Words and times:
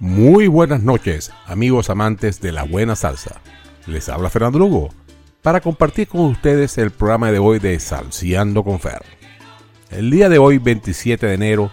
Muy 0.00 0.48
buenas 0.48 0.82
noches, 0.82 1.30
amigos 1.46 1.88
amantes 1.88 2.40
de 2.40 2.50
la 2.50 2.64
buena 2.64 2.96
salsa. 2.96 3.40
Les 3.86 4.08
habla 4.08 4.28
Fernando 4.28 4.58
Lugo 4.58 4.88
para 5.40 5.60
compartir 5.60 6.08
con 6.08 6.22
ustedes 6.22 6.78
el 6.78 6.90
programa 6.90 7.30
de 7.30 7.38
hoy 7.38 7.60
de 7.60 7.78
Salseando 7.78 8.64
con 8.64 8.80
Fer. 8.80 9.02
El 9.90 10.10
día 10.10 10.28
de 10.28 10.38
hoy, 10.38 10.58
27 10.58 11.24
de 11.24 11.34
enero, 11.34 11.70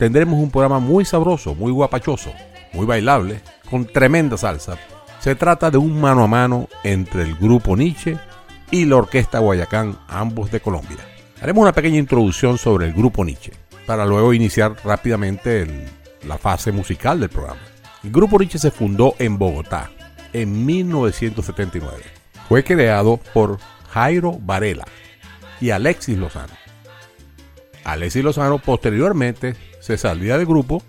tendremos 0.00 0.40
un 0.40 0.50
programa 0.50 0.80
muy 0.80 1.04
sabroso, 1.04 1.54
muy 1.54 1.70
guapachoso, 1.70 2.32
muy 2.72 2.86
bailable, 2.86 3.40
con 3.70 3.86
tremenda 3.86 4.36
salsa. 4.36 4.76
Se 5.20 5.36
trata 5.36 5.70
de 5.70 5.78
un 5.78 6.00
mano 6.00 6.24
a 6.24 6.26
mano 6.26 6.68
entre 6.82 7.22
el 7.22 7.36
grupo 7.36 7.76
Nietzsche 7.76 8.18
y 8.72 8.84
la 8.84 8.96
Orquesta 8.96 9.38
Guayacán, 9.38 9.96
ambos 10.08 10.50
de 10.50 10.58
Colombia. 10.58 10.98
Haremos 11.40 11.62
una 11.62 11.72
pequeña 11.72 11.98
introducción 11.98 12.58
sobre 12.58 12.86
el 12.86 12.94
grupo 12.94 13.24
Nietzsche, 13.24 13.52
para 13.86 14.04
luego 14.06 14.34
iniciar 14.34 14.74
rápidamente 14.84 15.62
la 16.26 16.38
fase 16.38 16.72
musical 16.72 17.20
del 17.20 17.28
programa. 17.28 17.60
El 18.02 18.10
grupo 18.10 18.38
Nietzsche 18.38 18.58
se 18.58 18.70
fundó 18.70 19.14
en 19.18 19.38
Bogotá 19.38 19.90
en 20.32 20.64
1979. 20.64 22.02
Fue 22.48 22.64
creado 22.64 23.18
por 23.34 23.58
Jairo 23.90 24.38
Varela 24.40 24.86
y 25.60 25.70
Alexis 25.70 26.18
Lozano. 26.18 26.52
Alexis 27.84 28.24
Lozano 28.24 28.58
posteriormente 28.58 29.56
se 29.80 29.96
salía 29.96 30.38
del 30.38 30.46
grupo 30.46 30.82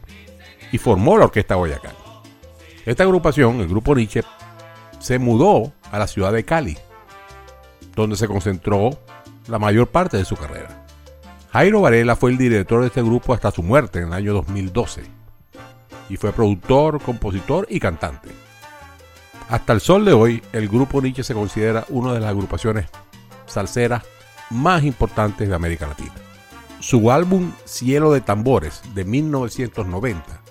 y 0.72 0.78
formó 0.78 1.18
la 1.18 1.26
Orquesta 1.26 1.56
Guayacán. 1.56 1.96
Esta 2.86 3.04
agrupación, 3.04 3.60
el 3.60 3.68
grupo 3.68 3.96
Nietzsche, 3.96 4.24
se 5.00 5.20
mudó 5.20 5.74
a 5.92 6.00
la 6.00 6.08
ciudad 6.08 6.32
de 6.32 6.46
Cali, 6.46 6.78
donde 7.96 8.16
se 8.16 8.28
concentró 8.28 8.92
la 9.48 9.60
mayor 9.60 9.88
parte 9.88 10.18
de 10.18 10.26
su 10.26 10.36
carrera. 10.36 10.86
Jairo 11.52 11.82
Varela 11.82 12.16
fue 12.16 12.32
el 12.32 12.38
director 12.38 12.82
de 12.82 12.88
este 12.88 13.02
grupo 13.02 13.34
hasta 13.34 13.52
su 13.52 13.62
muerte 13.62 14.00
en 14.00 14.08
el 14.08 14.14
año 14.14 14.34
2012 14.34 15.21
y 16.12 16.18
fue 16.18 16.34
productor, 16.34 17.02
compositor 17.02 17.66
y 17.70 17.80
cantante. 17.80 18.28
Hasta 19.48 19.72
el 19.72 19.80
sol 19.80 20.04
de 20.04 20.12
hoy, 20.12 20.44
el 20.52 20.68
grupo 20.68 21.02
Nietzsche 21.02 21.24
se 21.24 21.34
considera 21.34 21.86
una 21.88 22.14
de 22.14 22.20
las 22.20 22.30
agrupaciones 22.30 22.88
salseras 23.46 24.04
más 24.50 24.84
importantes 24.84 25.48
de 25.48 25.56
América 25.56 25.88
Latina. 25.88 26.14
Su 26.82 27.12
álbum 27.12 27.54
Cielo 27.64 28.12
de 28.12 28.20
Tambores 28.20 28.82
de 28.94 29.06
1990 29.06 30.42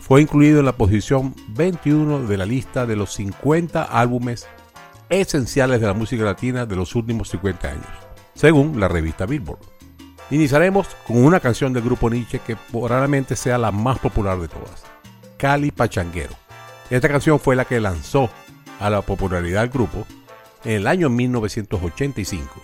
fue 0.00 0.22
incluido 0.22 0.60
en 0.60 0.66
la 0.66 0.76
posición 0.76 1.34
21 1.48 2.28
de 2.28 2.36
la 2.36 2.46
lista 2.46 2.86
de 2.86 2.94
los 2.94 3.12
50 3.14 3.82
álbumes 3.82 4.46
esenciales 5.08 5.80
de 5.80 5.86
la 5.88 5.94
música 5.94 6.22
latina 6.22 6.64
de 6.64 6.76
los 6.76 6.94
últimos 6.94 7.28
50 7.30 7.68
años, 7.68 7.86
según 8.34 8.78
la 8.78 8.86
revista 8.86 9.26
Billboard. 9.26 9.58
Iniciaremos 10.30 10.88
con 11.06 11.24
una 11.24 11.40
canción 11.40 11.72
del 11.72 11.82
grupo 11.82 12.08
Nietzsche 12.08 12.38
que 12.38 12.56
probablemente 12.56 13.36
sea 13.36 13.58
la 13.58 13.70
más 13.70 13.98
popular 13.98 14.40
de 14.40 14.48
todas, 14.48 14.91
Cali 15.42 15.72
Pachanguero. 15.72 16.36
Esta 16.88 17.08
canción 17.08 17.40
fue 17.40 17.56
la 17.56 17.64
que 17.64 17.80
lanzó 17.80 18.30
a 18.78 18.88
la 18.88 19.02
popularidad 19.02 19.62
del 19.62 19.70
grupo 19.70 20.06
en 20.64 20.70
el 20.76 20.86
año 20.86 21.08
1985 21.10 22.62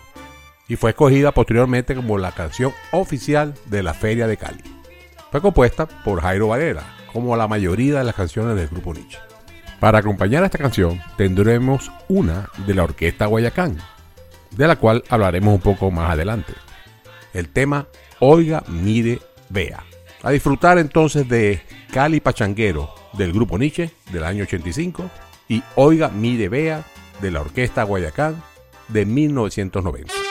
y 0.68 0.76
fue 0.76 0.90
escogida 0.90 1.32
posteriormente 1.32 1.96
como 1.96 2.18
la 2.18 2.30
canción 2.30 2.72
oficial 2.92 3.54
de 3.66 3.82
la 3.82 3.94
Feria 3.94 4.28
de 4.28 4.36
Cali. 4.36 4.62
Fue 5.32 5.40
compuesta 5.40 5.86
por 5.86 6.20
Jairo 6.20 6.46
Varela, 6.46 6.84
como 7.12 7.34
la 7.34 7.48
mayoría 7.48 7.98
de 7.98 8.04
las 8.04 8.14
canciones 8.14 8.54
del 8.54 8.68
grupo 8.68 8.94
Nietzsche. 8.94 9.18
Para 9.80 9.98
acompañar 9.98 10.44
a 10.44 10.46
esta 10.46 10.58
canción 10.58 11.00
tendremos 11.16 11.90
una 12.06 12.48
de 12.64 12.74
la 12.74 12.84
Orquesta 12.84 13.26
Guayacán, 13.26 13.76
de 14.52 14.68
la 14.68 14.76
cual 14.76 15.02
hablaremos 15.08 15.52
un 15.52 15.60
poco 15.60 15.90
más 15.90 16.12
adelante. 16.12 16.52
El 17.34 17.48
tema 17.48 17.88
Oiga, 18.20 18.62
Mire, 18.68 19.18
Vea. 19.48 19.87
A 20.22 20.30
disfrutar 20.30 20.78
entonces 20.78 21.28
de 21.28 21.60
Cali 21.92 22.20
Pachanguero 22.20 22.92
del 23.12 23.32
grupo 23.32 23.58
Nietzsche 23.58 23.90
del 24.12 24.24
año 24.24 24.44
85 24.44 25.10
y 25.48 25.62
Oiga, 25.76 26.08
Mire, 26.08 26.48
Vea 26.48 26.84
de 27.20 27.30
la 27.30 27.40
Orquesta 27.40 27.84
Guayacán 27.84 28.42
de 28.88 29.06
1990. 29.06 30.27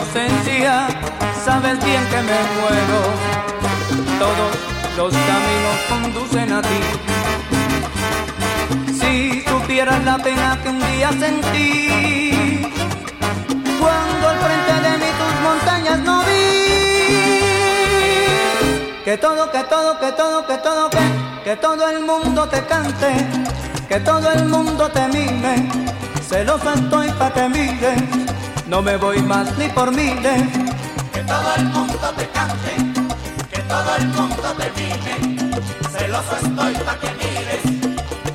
Ausencia, 0.00 0.88
sabes 1.44 1.82
bien 1.84 2.04
que 2.06 2.20
me 2.28 2.38
muero. 2.56 3.00
Todos 4.18 4.52
los 4.96 5.12
caminos 5.28 5.76
conducen 5.88 6.52
a 6.52 6.62
ti. 6.62 6.80
Si 8.98 9.42
supieras 9.42 10.02
la 10.04 10.18
pena 10.18 10.58
que 10.62 10.68
un 10.68 10.80
día 10.80 11.10
sentí, 11.12 12.72
cuando 13.80 14.28
al 14.28 14.38
frente 14.44 14.74
de 14.86 14.92
mí 14.98 15.10
tus 15.20 15.34
montañas 15.46 15.98
no 16.00 16.16
vi. 16.24 16.40
Que 19.04 19.16
todo, 19.16 19.50
que 19.50 19.62
todo, 19.64 19.98
que 19.98 20.12
todo, 20.12 20.46
que 20.46 20.58
todo, 20.58 20.90
que, 20.90 21.04
que 21.44 21.56
todo 21.56 21.88
el 21.90 22.00
mundo 22.00 22.48
te 22.48 22.64
cante 22.64 23.10
que 23.90 23.98
todo 23.98 24.30
el 24.30 24.44
mundo 24.44 24.88
te 24.88 25.04
mire, 25.08 25.68
celoso 26.22 26.72
estoy 26.74 27.10
pa' 27.18 27.32
que 27.32 27.48
mire, 27.48 27.96
no 28.70 28.80
me 28.82 28.96
voy 28.96 29.20
más 29.22 29.58
ni 29.58 29.68
por 29.68 29.90
miles. 29.90 30.42
Que 31.12 31.20
todo 31.24 31.54
el 31.56 31.64
mundo 31.64 32.14
te 32.16 32.28
cante, 32.28 32.72
que 33.50 33.60
todo 33.62 33.96
el 33.96 34.06
mundo 34.06 34.54
te 34.58 34.70
mire, 34.78 35.14
celoso 35.90 36.36
estoy 36.36 36.74
pa' 36.86 36.98
que 37.00 37.10
mires, 37.20 37.64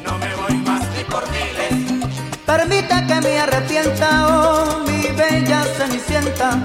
no 0.04 0.18
me 0.20 0.36
voy 0.36 0.58
más 0.68 0.82
ni 0.96 1.04
por 1.06 1.24
miles. 1.32 2.12
Permite 2.46 3.08
que 3.08 3.22
me 3.22 3.40
arrepienta, 3.40 4.10
oh 4.28 4.80
mi 4.86 5.08
bella 5.16 5.64
cenicienta, 5.78 6.58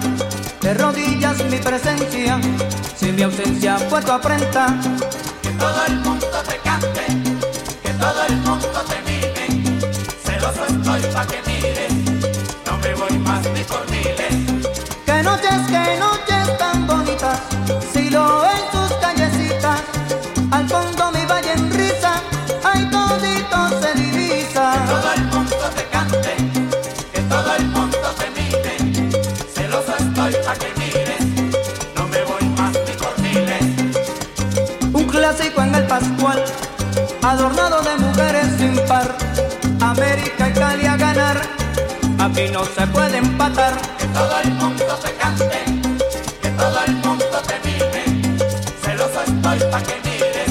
de 0.60 0.74
rodillas 0.74 1.38
mi 1.44 1.58
presencia, 1.58 2.40
si 2.96 3.12
mi 3.12 3.22
ausencia 3.22 3.78
fue 3.88 4.02
tu 4.02 4.10
afrenta. 4.10 4.66
Que 5.42 5.50
todo 5.50 5.86
el 5.86 5.96
mundo 6.00 6.26
te 6.48 6.56
cante 6.58 7.40
todo 8.00 8.24
el 8.28 8.36
mundo 8.38 8.68
te 8.88 8.98
mire. 9.06 9.46
Celoso 10.24 10.64
estoy 10.64 11.02
pa' 11.12 11.26
que 11.26 11.36
mires, 11.42 11.49
aquí 42.40 42.52
no 42.52 42.64
se 42.64 42.86
puede 42.86 43.18
empatar. 43.18 43.74
Que 43.98 44.06
todo 44.06 44.40
el 44.42 44.50
mundo 44.52 44.84
te 45.02 45.12
cante, 45.14 45.64
que 46.42 46.48
todo 46.50 46.84
el 46.86 46.92
mundo 46.96 47.24
te 47.46 47.56
mime. 47.64 48.38
Celoso 48.82 49.20
estoy 49.26 49.58
pa' 49.70 49.82
que 49.82 49.96
mires, 50.04 50.50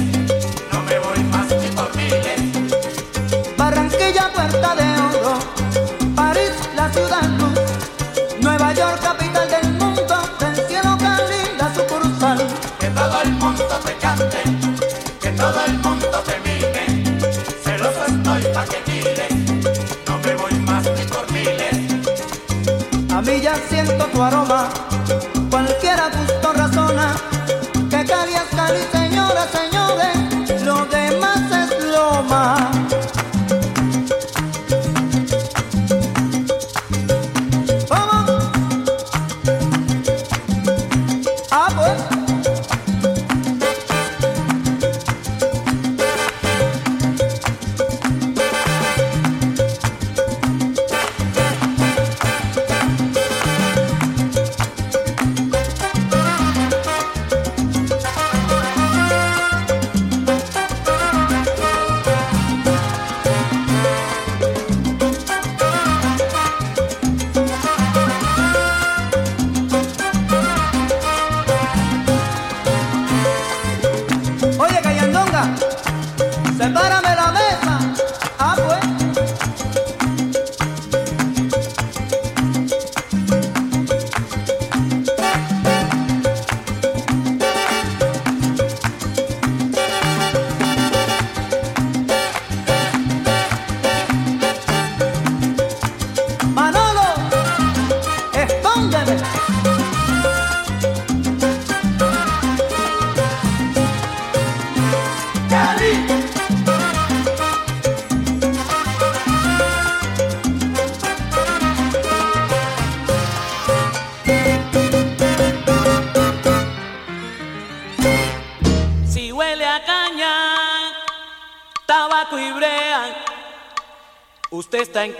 no 0.71 0.81
me 0.83 0.99
voy 0.99 1.23
más 1.31 1.47
ni 1.47 1.67
por 1.69 1.95
miles. 1.95 2.41
Barranquilla, 3.57 4.31
puerta 4.33 4.75
de 4.75 4.87
oro, 5.17 5.39
París, 6.15 6.51
la 6.75 6.91
ciudad 6.91 7.23
luz, 7.39 7.59
Nueva 8.39 8.73
York, 8.73 9.01
capital 9.01 9.49
del 9.49 9.73
mundo, 9.73 10.15
del 10.39 10.55
cielo 10.67 10.97
Cali, 10.97 11.41
la 11.57 11.73
sucursal. 11.73 12.47
Que 12.79 12.87
todo 12.87 13.21
el 13.23 13.31
mundo 13.31 13.65
te 13.85 13.93
cante, 13.95 14.43
que 15.21 15.31
todo 15.31 15.65
el 15.65 15.78
ya 23.49 23.55
siento 23.67 24.05
tu 24.13 24.21
aroma, 24.21 24.69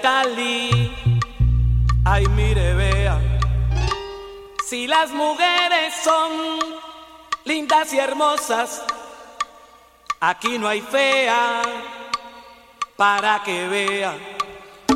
Cali, 0.02 0.94
ay 2.06 2.26
mire, 2.28 2.74
vea. 2.74 3.20
Si 4.68 4.88
las 4.88 5.12
mujeres 5.12 5.94
son 6.04 6.60
lindas 7.44 7.92
y 7.94 8.00
hermosas, 8.00 8.84
aquí 10.20 10.58
no 10.58 10.68
hay 10.68 10.82
fea, 10.82 11.62
para 12.96 13.42
que 13.44 13.68
vea. 13.68 14.16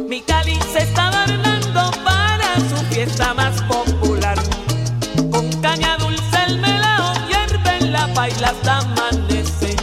Mi 0.08 0.22
Cali 0.22 0.60
se 0.72 0.80
está 0.80 1.08
adornando 1.08 1.92
para 2.04 2.56
su 2.70 2.86
fiesta 2.94 3.34
más 3.34 3.62
popular. 3.64 4.38
Con 5.32 5.50
caña 5.62 5.98
dulce 5.98 6.44
el 6.48 6.60
melao 6.60 7.14
hierve 7.28 7.78
en 7.80 7.92
la 7.92 8.08
paila 8.14 8.50
hasta 8.50 8.78
amanece. 8.80 9.76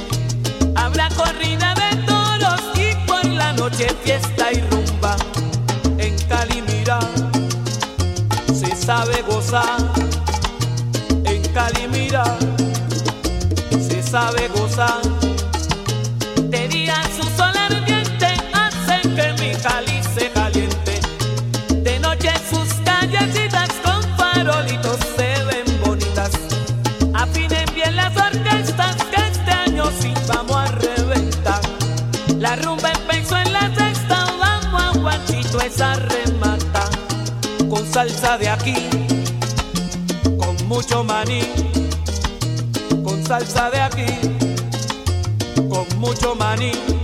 Habrá 0.76 1.08
corrida 1.10 1.74
de 1.74 1.96
toros 2.06 2.60
y 2.74 2.94
por 3.06 3.24
la 3.24 3.52
noche 3.52 3.88
fiesta 4.02 4.52
y 4.52 4.60
rumba. 4.60 4.79
Sabe 8.80 9.22
gozar. 9.22 9.78
En 11.24 11.42
Cali 11.52 11.86
mira, 11.88 12.24
se 13.70 14.02
sabe 14.02 14.48
gozar. 14.48 15.02
De 16.44 16.68
día 16.68 16.96
su 17.16 17.22
sol 17.36 17.54
ardiente 17.56 18.26
hace 18.52 19.00
que 19.02 19.32
mi 19.40 19.54
Cali 19.56 20.02
se 20.14 20.30
caliente. 20.30 21.00
De 21.82 21.98
noche 22.00 22.32
sus 22.50 22.72
callecitas 22.84 23.70
con 23.84 24.02
farolitos 24.16 24.98
se 25.16 25.44
ven 25.44 25.80
bonitas. 25.84 26.32
Afinen 27.14 27.66
bien 27.74 27.96
las 27.96 28.16
orquestas 28.16 28.96
que 29.10 29.20
este 29.30 29.50
año 29.50 29.84
sí 30.00 30.12
vamos 30.26 30.56
a 30.56 30.66
reventar. 30.66 31.60
La 32.38 32.56
rumba 32.56 32.90
empezó 32.92 33.36
en 33.36 33.52
la 33.52 33.72
sexta, 33.74 34.26
vamos 34.38 34.82
a 34.82 34.98
guachito 34.98 35.60
esa 35.60 35.94
remata. 35.94 36.39
Salsa 37.92 38.38
de 38.38 38.48
aquí, 38.48 38.74
con 40.38 40.56
mucho 40.68 41.02
maní. 41.02 41.42
Con 43.02 43.26
salsa 43.26 43.68
de 43.70 43.80
aquí, 43.80 44.06
con 45.68 45.98
mucho 45.98 46.36
maní. 46.36 46.99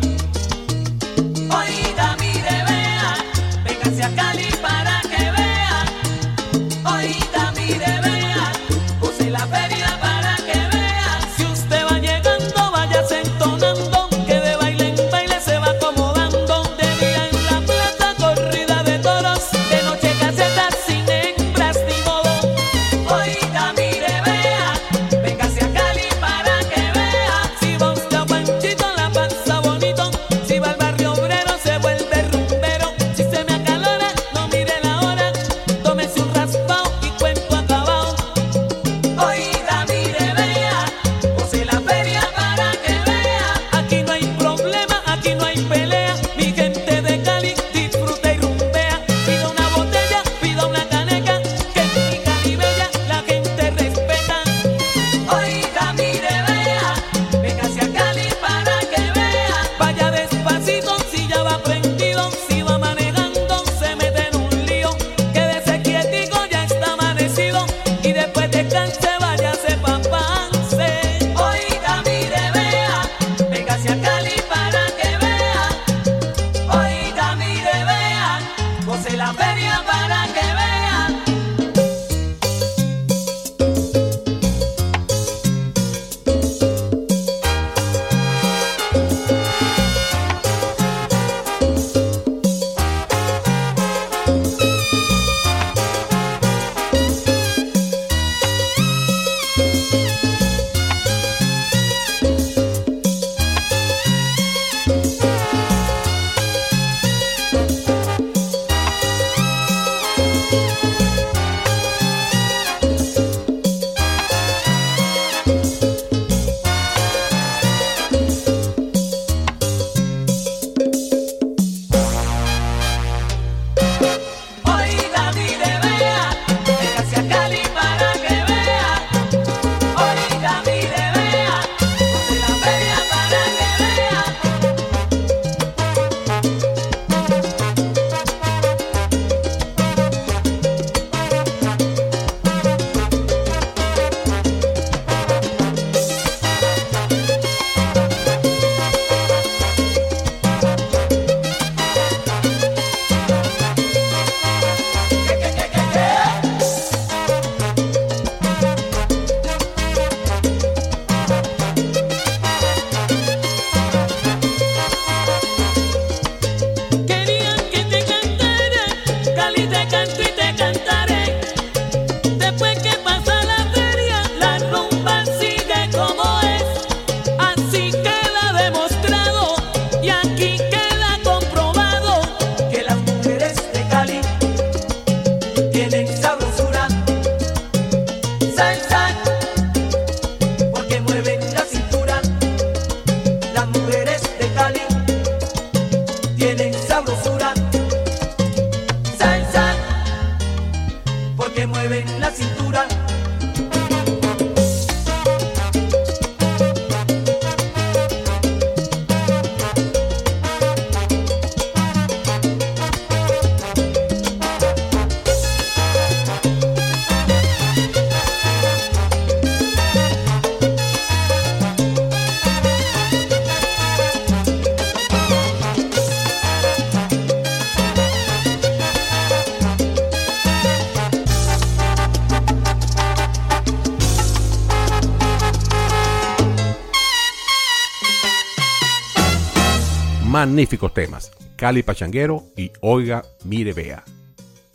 Magníficos 240.57 240.95
temas, 240.95 241.33
Cali 241.57 241.83
Pachanguero 241.83 242.45
y 242.57 242.73
Oiga, 242.81 243.23
mire, 243.45 243.75
vea. 243.75 244.05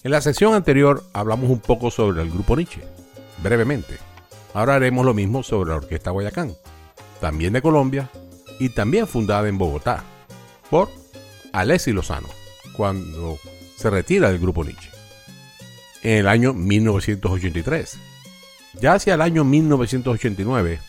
En 0.04 0.12
la 0.12 0.22
sección 0.22 0.54
anterior 0.54 1.04
hablamos 1.12 1.50
un 1.50 1.60
poco 1.60 1.90
sobre 1.90 2.22
el 2.22 2.30
grupo 2.30 2.56
Nietzsche, 2.56 2.84
brevemente. 3.42 3.98
Ahora 4.54 4.76
haremos 4.76 5.04
lo 5.04 5.16
mismo 5.16 5.42
sobre 5.42 5.72
la 5.72 5.78
Orquesta 5.78 6.12
Guayacán, 6.12 6.54
también 7.20 7.54
de 7.54 7.64
Colombia 7.64 8.12
y 8.60 8.70
también 8.70 9.08
fundada 9.08 9.50
en 9.50 9.58
Bogotá, 9.58 10.04
por 10.70 10.88
Alessi 11.52 11.94
Lozano, 11.94 12.28
cuando 12.74 13.40
se 13.76 13.90
retira 13.90 14.30
del 14.30 14.38
grupo 14.38 14.64
Nietzsche, 14.64 14.92
en 16.04 16.20
el 16.20 16.28
año 16.28 16.54
1983. 16.54 17.98
Ya 18.80 18.94
hacia 18.94 19.16
el 19.16 19.22
año 19.22 19.44
1989, 19.46 20.80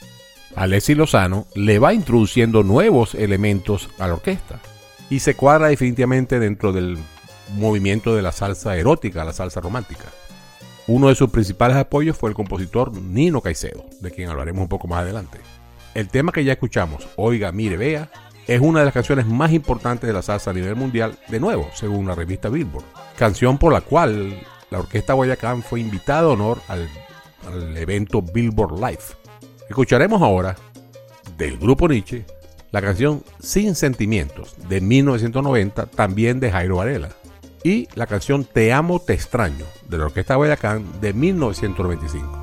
Alessi 0.54 0.94
Lozano 0.94 1.46
le 1.54 1.78
va 1.78 1.94
introduciendo 1.94 2.62
nuevos 2.62 3.14
elementos 3.14 3.88
a 3.98 4.06
la 4.06 4.12
orquesta 4.12 4.60
y 5.12 5.20
se 5.20 5.34
cuadra 5.34 5.68
definitivamente 5.68 6.40
dentro 6.40 6.72
del 6.72 6.96
movimiento 7.56 8.16
de 8.16 8.22
la 8.22 8.32
salsa 8.32 8.78
erótica, 8.78 9.26
la 9.26 9.34
salsa 9.34 9.60
romántica. 9.60 10.06
Uno 10.86 11.08
de 11.08 11.14
sus 11.14 11.28
principales 11.28 11.76
apoyos 11.76 12.16
fue 12.16 12.30
el 12.30 12.34
compositor 12.34 12.96
Nino 12.96 13.42
Caicedo, 13.42 13.84
de 14.00 14.10
quien 14.10 14.30
hablaremos 14.30 14.62
un 14.62 14.68
poco 14.68 14.88
más 14.88 15.02
adelante. 15.02 15.36
El 15.92 16.08
tema 16.08 16.32
que 16.32 16.44
ya 16.44 16.54
escuchamos, 16.54 17.06
Oiga, 17.16 17.52
mire, 17.52 17.76
vea, 17.76 18.10
es 18.46 18.62
una 18.62 18.78
de 18.78 18.86
las 18.86 18.94
canciones 18.94 19.26
más 19.26 19.52
importantes 19.52 20.08
de 20.08 20.14
la 20.14 20.22
salsa 20.22 20.50
a 20.50 20.54
nivel 20.54 20.76
mundial, 20.76 21.14
de 21.28 21.40
nuevo, 21.40 21.68
según 21.74 22.06
la 22.06 22.14
revista 22.14 22.48
Billboard. 22.48 22.86
Canción 23.18 23.58
por 23.58 23.70
la 23.70 23.82
cual 23.82 24.34
la 24.70 24.78
Orquesta 24.78 25.12
Guayacán 25.12 25.62
fue 25.62 25.80
invitada 25.80 26.22
a 26.22 26.28
honor 26.28 26.58
al, 26.68 26.88
evento 27.76 28.22
Billboard 28.22 28.80
Live. 28.80 29.02
Escucharemos 29.68 30.22
ahora, 30.22 30.56
del 31.36 31.58
grupo 31.58 31.86
Nietzsche, 31.86 32.24
la 32.72 32.82
canción 32.82 33.22
Sin 33.38 33.74
Sentimientos 33.76 34.56
de 34.68 34.80
1990, 34.80 35.86
también 35.86 36.40
de 36.40 36.50
Jairo 36.50 36.76
Varela 36.76 37.10
y 37.62 37.86
la 37.94 38.06
canción 38.06 38.44
Te 38.44 38.72
amo, 38.72 38.98
te 38.98 39.12
extraño 39.12 39.66
de 39.88 39.98
la 39.98 40.06
Orquesta 40.06 40.34
Guayacán 40.34 41.00
de 41.00 41.12
1995. 41.12 42.41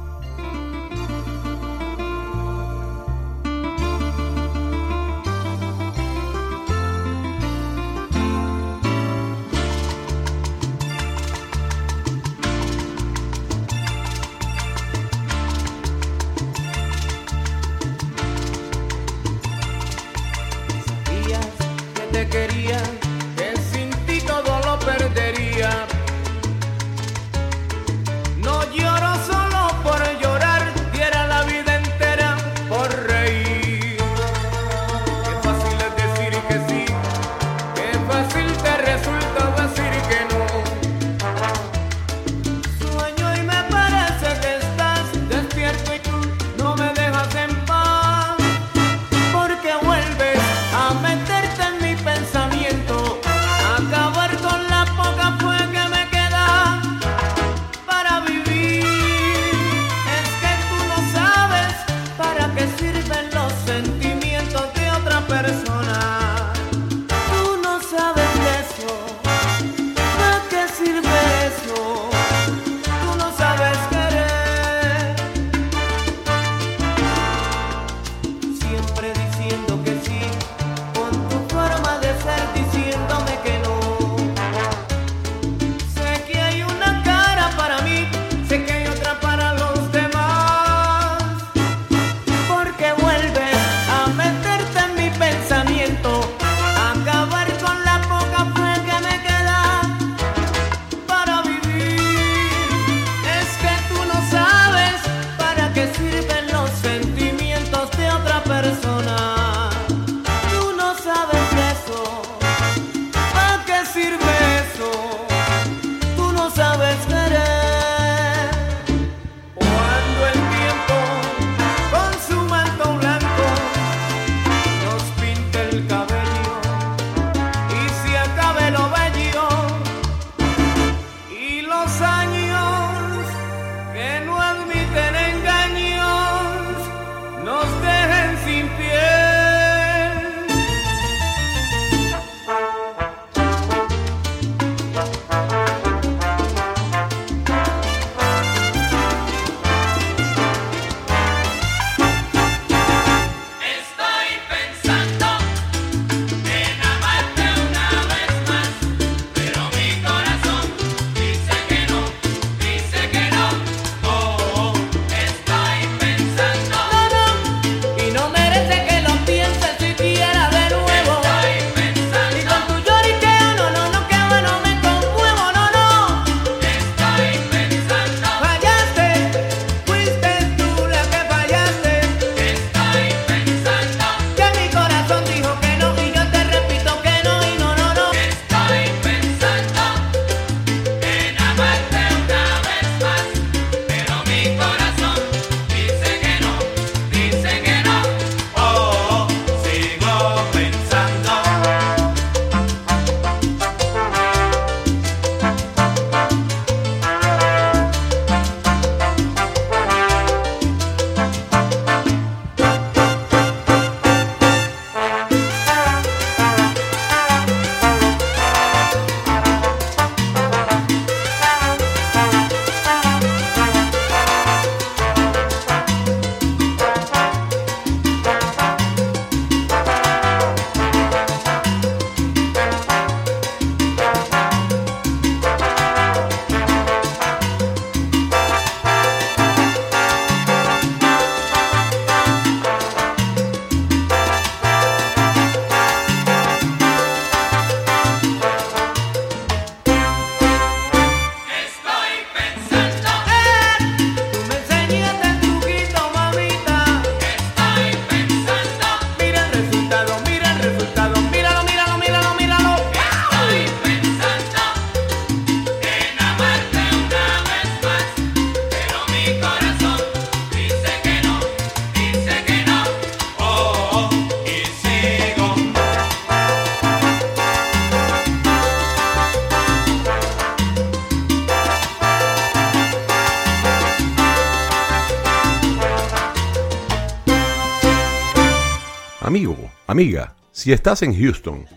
Amigo, 289.29 289.55
amiga, 289.85 290.33
si 290.51 290.74
estás 290.74 291.03
en 291.03 291.15
Houston 291.15 291.68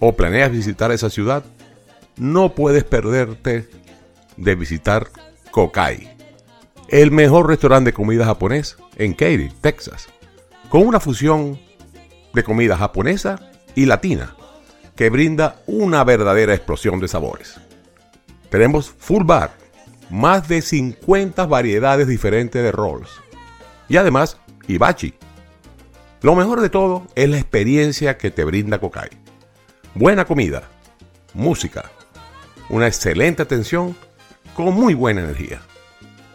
o 0.00 0.16
planeas 0.16 0.50
visitar 0.50 0.90
esa 0.90 1.10
ciudad, 1.10 1.44
no 2.16 2.54
puedes 2.54 2.82
perderte 2.82 3.68
de 4.38 4.54
visitar 4.54 5.10
Kokai, 5.50 6.16
el 6.88 7.10
mejor 7.10 7.48
restaurante 7.48 7.90
de 7.90 7.92
comida 7.92 8.24
japonés 8.24 8.78
en 8.96 9.12
Katy, 9.12 9.50
Texas, 9.60 10.08
con 10.70 10.86
una 10.86 10.98
fusión 10.98 11.60
de 12.32 12.42
comida 12.42 12.78
japonesa 12.78 13.38
y 13.74 13.84
latina 13.84 14.34
que 14.96 15.10
brinda 15.10 15.60
una 15.66 16.04
verdadera 16.04 16.54
explosión 16.54 17.00
de 17.00 17.08
sabores. 17.08 17.60
Tenemos 18.48 18.88
full 18.88 19.24
bar, 19.24 19.50
más 20.08 20.48
de 20.48 20.62
50 20.62 21.44
variedades 21.44 22.08
diferentes 22.08 22.62
de 22.62 22.72
rolls 22.72 23.10
y 23.90 23.98
además 23.98 24.38
hibachi. 24.68 25.12
Lo 26.22 26.36
mejor 26.36 26.60
de 26.60 26.70
todo 26.70 27.08
es 27.16 27.28
la 27.28 27.38
experiencia 27.38 28.16
que 28.16 28.30
te 28.30 28.44
brinda 28.44 28.78
Kokai. 28.78 29.10
Buena 29.92 30.24
comida, 30.24 30.62
música, 31.34 31.90
una 32.68 32.86
excelente 32.86 33.42
atención 33.42 33.96
con 34.54 34.72
muy 34.72 34.94
buena 34.94 35.22
energía. 35.22 35.62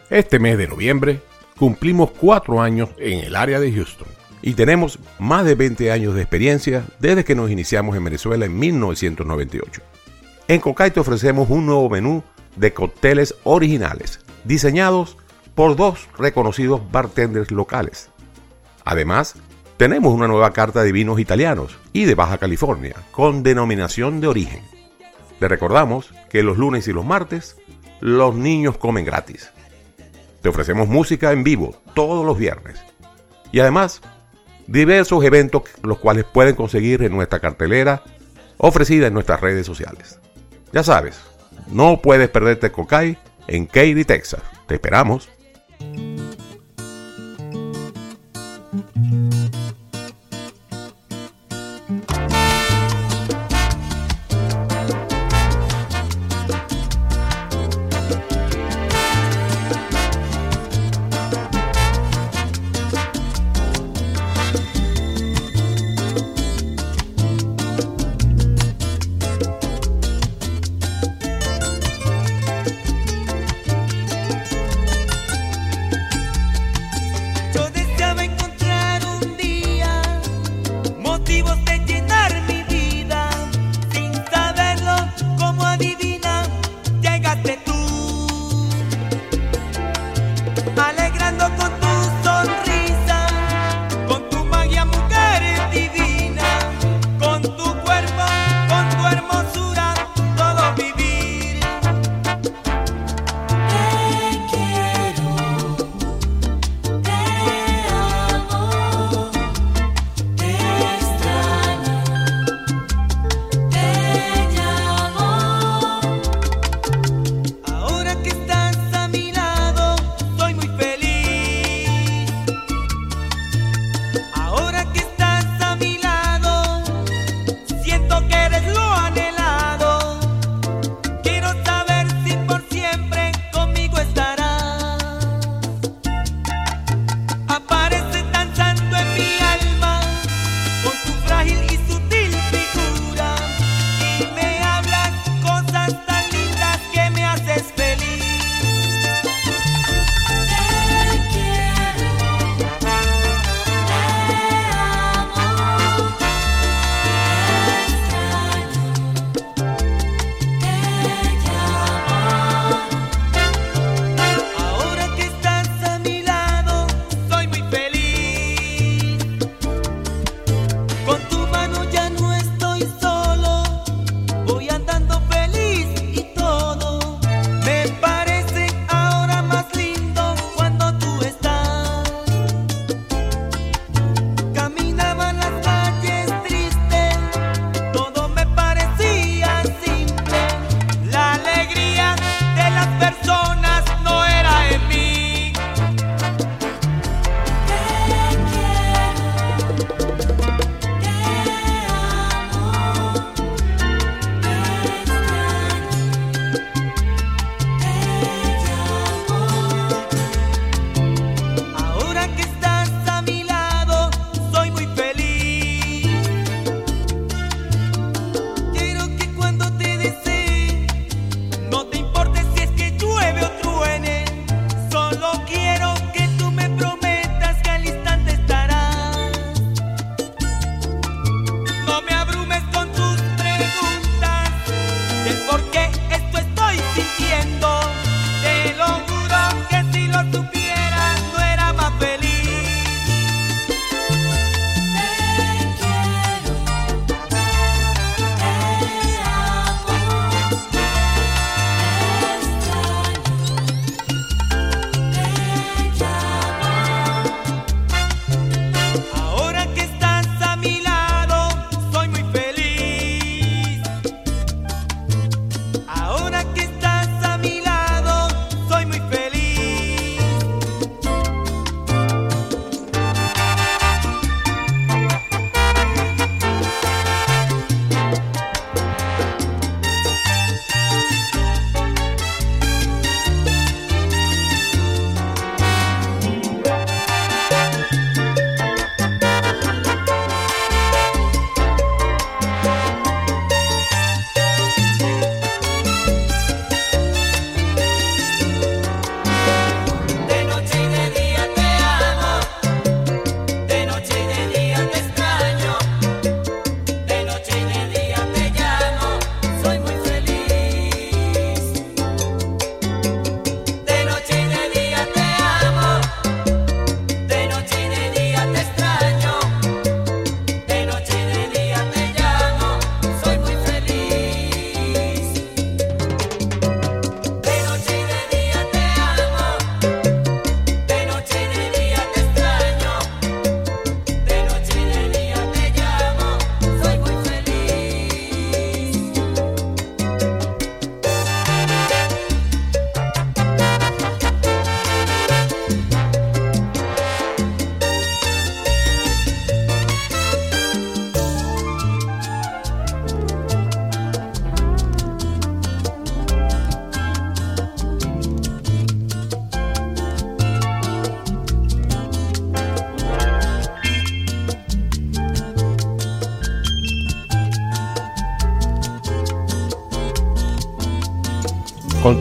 Este 0.10 0.39
mes 0.39 0.58
de 0.58 0.67
noviembre 0.67 1.21
cumplimos 1.58 2.12
cuatro 2.12 2.62
años 2.62 2.89
en 2.97 3.19
el 3.19 3.38
área 3.38 3.62
de 3.62 3.71
Houston 3.71 4.10
y 4.41 4.56
tenemos 4.56 5.00
más 5.19 5.45
de 5.45 5.56
20 5.56 5.89
años 5.89 6.15
de 6.15 6.21
experiencia 6.21 6.84
desde 7.00 7.23
que 7.23 7.36
nos 7.36 7.50
iniciamos 7.50 7.95
en 7.95 8.04
Venezuela 8.04 8.45
en 8.45 8.60
1998. 8.60 9.82
En 10.50 10.60
Cocay 10.60 10.91
te 10.91 11.00
ofrecemos 11.00 11.50
un 11.50 11.65
nuevo 11.65 11.89
menú 11.89 12.23
de 12.58 12.73
cócteles 12.73 13.36
originales, 13.45 14.19
diseñados 14.43 15.15
por 15.56 15.78
dos 15.78 16.10
reconocidos 16.17 16.82
bartenders 16.91 17.52
locales. 17.52 18.10
Además, 18.84 19.36
tenemos 19.78 20.13
una 20.13 20.28
nueva 20.28 20.52
carta 20.52 20.84
de 20.84 20.92
vinos 20.92 21.20
italianos 21.20 21.78
y 21.94 22.06
de 22.06 22.16
Baja 22.16 22.40
California, 22.40 22.96
con 23.12 23.44
denominación 23.44 24.20
de 24.20 24.28
origen. 24.28 24.63
Le 25.40 25.48
recordamos 25.48 26.12
que 26.30 26.42
los 26.42 26.58
lunes 26.58 26.88
y 26.88 26.94
los 26.94 27.06
martes 27.06 27.58
los 28.02 28.36
niños 28.36 28.78
comen 28.78 29.06
gratis. 29.06 29.52
Te 30.42 30.50
ofrecemos 30.50 30.88
música 30.88 31.32
en 31.32 31.44
vivo 31.44 31.76
todos 31.94 32.26
los 32.26 32.38
viernes. 32.38 32.80
Y 33.52 33.60
además, 33.60 34.02
diversos 34.66 35.24
eventos 35.24 35.63
los 35.84 36.00
cuales 36.00 36.26
pueden 36.26 36.56
conseguir 36.56 37.04
en 37.04 37.12
nuestra 37.12 37.40
cartelera 37.40 38.04
ofrecida 38.58 39.08
en 39.08 39.13
nuestras 39.13 39.42
redes 39.42 39.66
sociales. 39.66 40.20
Ya 40.74 40.84
sabes, 40.84 41.20
no 41.68 42.02
puedes 42.02 42.30
perderte 42.30 42.72
Cocay 42.72 43.18
en 43.48 43.68
Katy, 43.68 44.06
Texas. 44.06 44.42
Te 44.68 44.76
esperamos. 44.76 45.30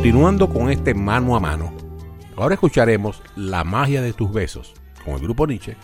Continuando 0.06 0.48
con 0.48 0.70
este 0.70 0.94
mano 0.94 1.34
a 1.34 1.40
mano, 1.40 1.74
ahora 2.36 2.54
escucharemos 2.54 3.20
La 3.34 3.64
magia 3.64 4.02
de 4.02 4.12
tus 4.12 4.32
besos 4.32 4.72
con 5.04 5.14
el 5.14 5.20
grupo 5.20 5.48
Nietzsche, 5.48 5.76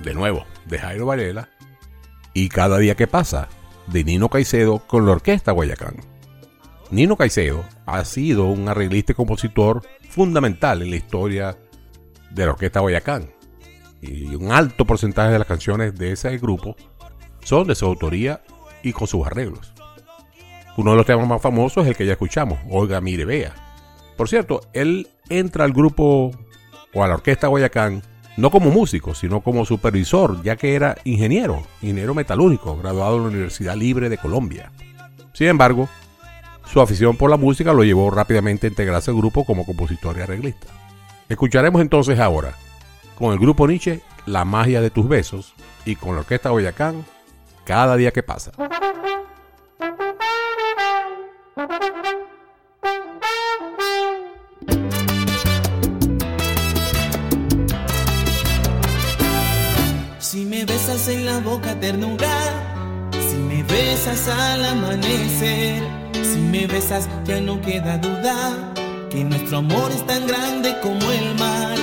de 0.00 0.14
nuevo, 0.14 0.44
de 0.66 0.78
Jairo 0.78 1.06
Varela, 1.06 1.48
y 2.34 2.50
Cada 2.50 2.78
día 2.78 2.94
que 2.94 3.08
pasa, 3.08 3.48
de 3.88 4.04
Nino 4.04 4.28
Caicedo 4.28 4.78
con 4.78 5.04
la 5.06 5.10
Orquesta 5.10 5.50
Guayacán. 5.50 5.96
Nino 6.92 7.16
Caicedo 7.16 7.64
ha 7.84 8.04
sido 8.04 8.44
un 8.44 8.68
arreglista 8.68 9.10
y 9.10 9.16
compositor 9.16 9.82
fundamental 10.08 10.80
en 10.80 10.90
la 10.90 10.96
historia 10.96 11.58
de 12.30 12.46
la 12.46 12.52
Orquesta 12.52 12.78
Guayacán, 12.78 13.32
y 14.00 14.36
un 14.36 14.52
alto 14.52 14.84
porcentaje 14.84 15.32
de 15.32 15.40
las 15.40 15.48
canciones 15.48 15.96
de 15.96 16.12
ese 16.12 16.38
grupo 16.38 16.76
son 17.42 17.66
de 17.66 17.74
su 17.74 17.86
autoría 17.86 18.40
y 18.84 18.92
con 18.92 19.08
sus 19.08 19.26
arreglos. 19.26 19.74
Uno 20.76 20.92
de 20.92 20.96
los 20.96 21.06
temas 21.06 21.26
más 21.26 21.42
famosos 21.42 21.82
es 21.82 21.90
el 21.90 21.96
que 21.96 22.06
ya 22.06 22.12
escuchamos, 22.12 22.60
Olga 22.70 23.00
Mire 23.00 23.24
Vea. 23.24 23.63
Por 24.16 24.28
cierto, 24.28 24.60
él 24.72 25.08
entra 25.28 25.64
al 25.64 25.72
grupo 25.72 26.30
o 26.92 27.04
a 27.04 27.08
la 27.08 27.14
orquesta 27.14 27.48
Guayacán 27.48 28.02
no 28.36 28.50
como 28.50 28.70
músico, 28.70 29.14
sino 29.14 29.40
como 29.40 29.64
supervisor, 29.64 30.42
ya 30.42 30.56
que 30.56 30.74
era 30.74 30.96
ingeniero, 31.04 31.62
ingeniero 31.82 32.14
metalúrgico, 32.14 32.76
graduado 32.76 33.16
en 33.16 33.22
la 33.22 33.28
Universidad 33.28 33.76
Libre 33.76 34.08
de 34.08 34.18
Colombia. 34.18 34.72
Sin 35.32 35.48
embargo, 35.48 35.88
su 36.66 36.80
afición 36.80 37.16
por 37.16 37.30
la 37.30 37.36
música 37.36 37.72
lo 37.72 37.84
llevó 37.84 38.10
rápidamente 38.10 38.66
a 38.66 38.70
integrarse 38.70 39.10
al 39.10 39.16
grupo 39.16 39.44
como 39.44 39.64
compositor 39.64 40.16
y 40.16 40.22
arreglista. 40.22 40.66
Escucharemos 41.28 41.80
entonces 41.80 42.18
ahora, 42.18 42.54
con 43.16 43.32
el 43.32 43.38
grupo 43.38 43.66
Nietzsche, 43.66 44.00
La 44.26 44.44
magia 44.44 44.80
de 44.80 44.90
tus 44.90 45.08
besos, 45.08 45.54
y 45.84 45.96
con 45.96 46.14
la 46.14 46.20
orquesta 46.20 46.50
Guayacán, 46.50 47.04
Cada 47.64 47.96
día 47.96 48.10
que 48.10 48.22
pasa. 48.22 48.52
Ternura, 61.60 63.10
si 63.12 63.36
me 63.36 63.62
besas 63.62 64.28
al 64.28 64.64
amanecer, 64.64 65.82
si 66.12 66.38
me 66.38 66.66
besas 66.66 67.08
ya 67.24 67.40
no 67.40 67.60
queda 67.60 67.98
duda 67.98 68.72
que 69.10 69.24
nuestro 69.24 69.58
amor 69.58 69.90
es 69.92 70.04
tan 70.06 70.26
grande 70.26 70.74
como 70.82 71.10
el 71.10 71.34
mar. 71.38 71.76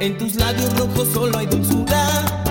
En 0.00 0.18
tus 0.18 0.34
labios 0.34 0.76
rojos 0.78 1.08
solo 1.12 1.38
hay 1.38 1.46
dulzura 1.46 2.43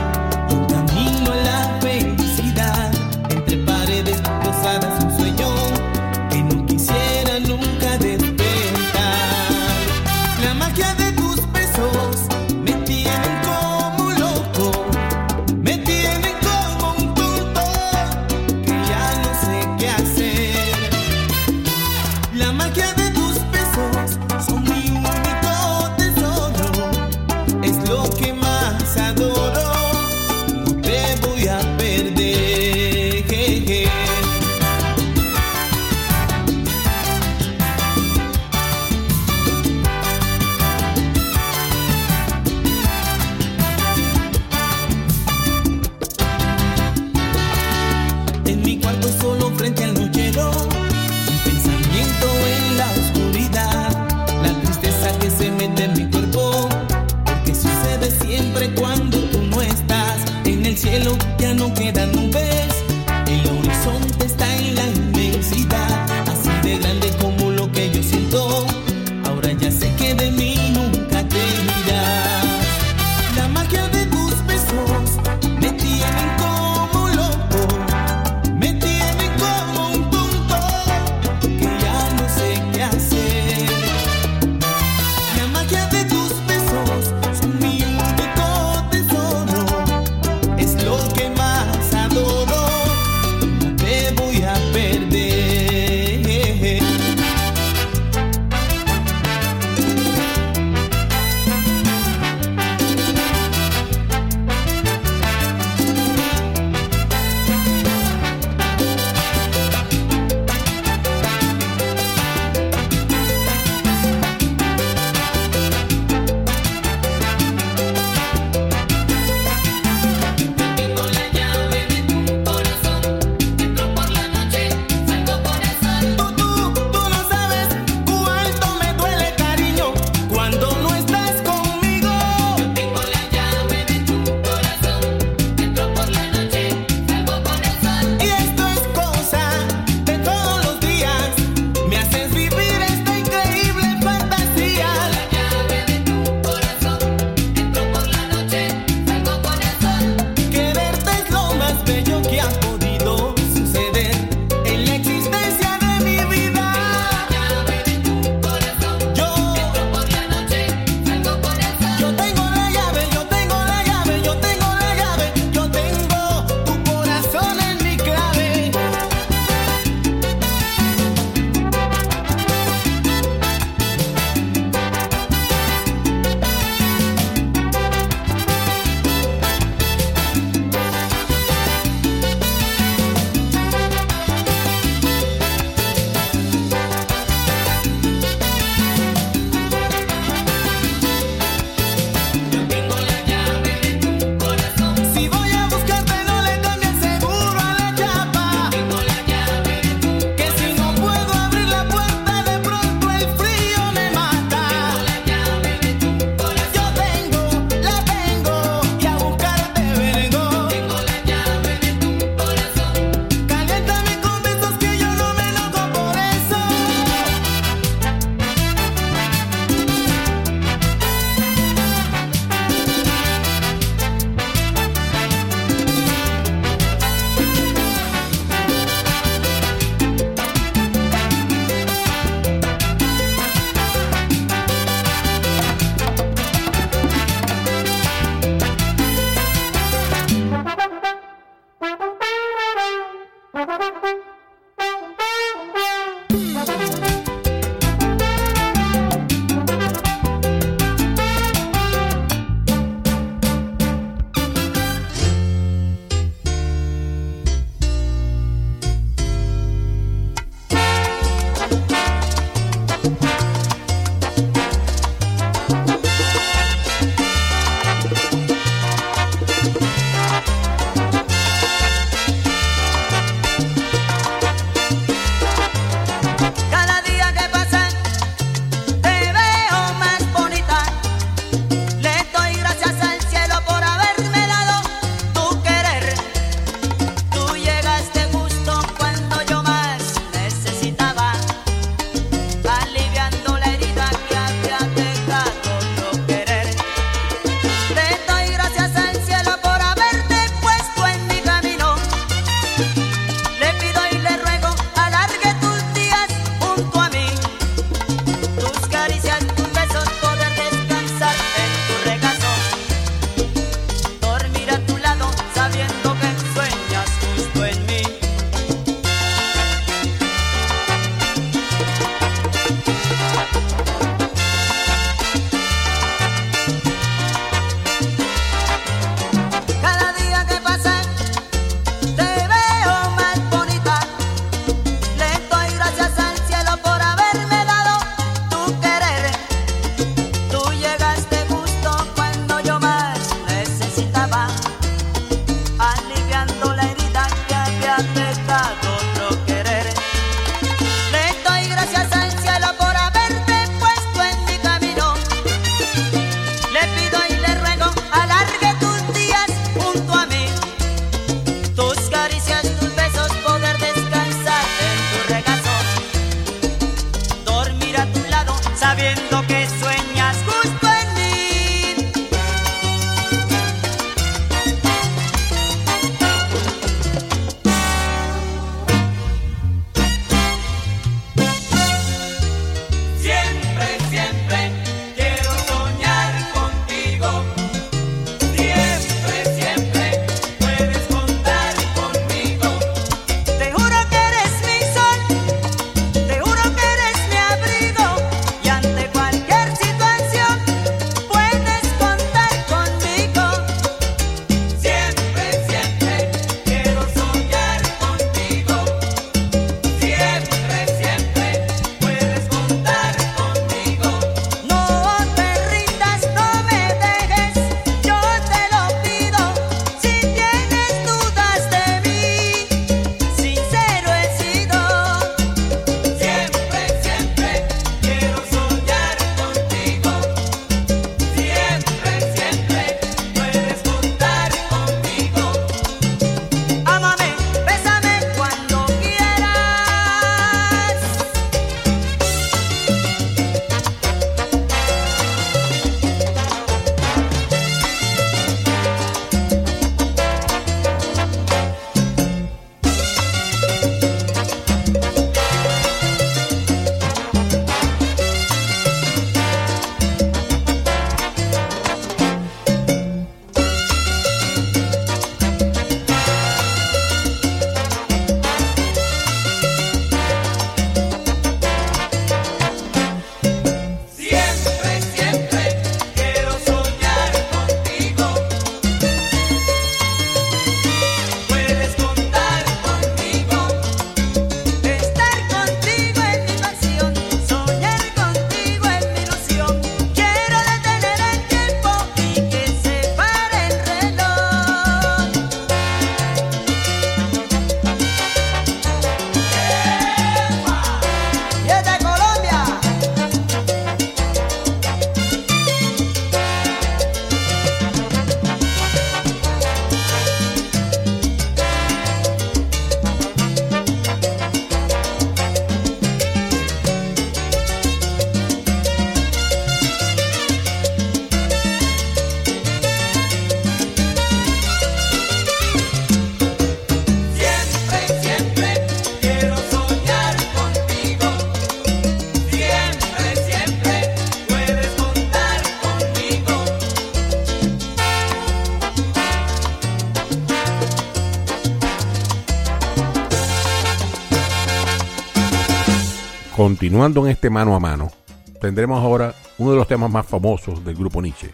continuando 546.84 547.26
en 547.26 547.32
este 547.32 547.50
mano 547.50 547.78
a 547.78 547.80
mano, 547.80 548.12
tendremos 548.60 549.02
ahora 549.02 549.34
uno 549.58 549.72
de 549.72 549.78
los 549.78 549.88
temas 549.88 550.12
más 550.12 550.26
famosos 550.26 550.84
del 550.84 550.96
grupo 550.96 551.22
Nietzsche, 551.22 551.50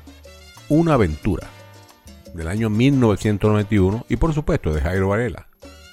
Una 0.69 0.95
aventura, 0.95 1.47
del 2.33 2.47
año 2.47 2.71
1991 2.71 4.07
y 4.09 4.15
por 4.15 4.33
supuesto 4.33 4.73
de 4.73 4.81
Jairo 4.81 5.09
Varela. 5.09 5.45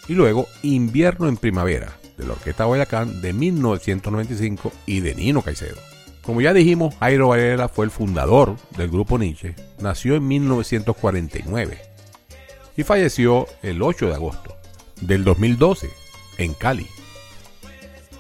Y 0.09 0.15
luego 0.15 0.47
Invierno 0.63 1.29
en 1.29 1.37
Primavera, 1.37 1.99
de 2.17 2.27
la 2.27 2.33
Orquesta 2.33 2.65
Guayacán 2.65 3.21
de 3.21 3.35
1995 3.35 4.73
y 4.87 5.01
de 5.01 5.15
Nino 5.15 5.43
Caicedo. 5.43 5.83
Como 6.23 6.41
ya 6.41 6.55
dijimos, 6.55 6.95
Jairo 6.99 7.29
Varela 7.29 7.69
fue 7.69 7.85
el 7.85 7.91
fundador 7.91 8.57
del 8.79 8.89
grupo 8.89 9.19
Nietzsche, 9.19 9.55
nació 9.83 10.15
en 10.15 10.27
1949 10.27 11.79
y 12.75 12.83
falleció 12.85 13.47
el 13.63 13.83
8 13.83 14.07
de 14.07 14.15
agosto 14.15 14.57
del 15.03 15.25
2012 15.25 15.91
en 16.39 16.55
Cali. 16.55 16.87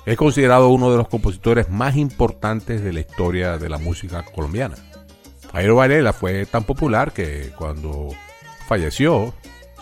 Es 0.07 0.17
considerado 0.17 0.69
uno 0.69 0.93
de 0.93 0.99
los 0.99 1.09
compositores 1.09 1.69
más 1.69 1.97
importantes 1.97 2.81
de 2.81 2.93
la 2.93 3.01
historia 3.01 3.59
de 3.59 3.69
la 3.69 3.79
música 3.79 4.25
colombiana. 4.25 4.77
Jairo 5.53 5.75
Varela 5.75 6.13
fue 6.13 6.47
tan 6.47 6.63
popular 6.63 7.13
que 7.13 7.51
cuando 7.59 8.11
falleció, 8.69 9.35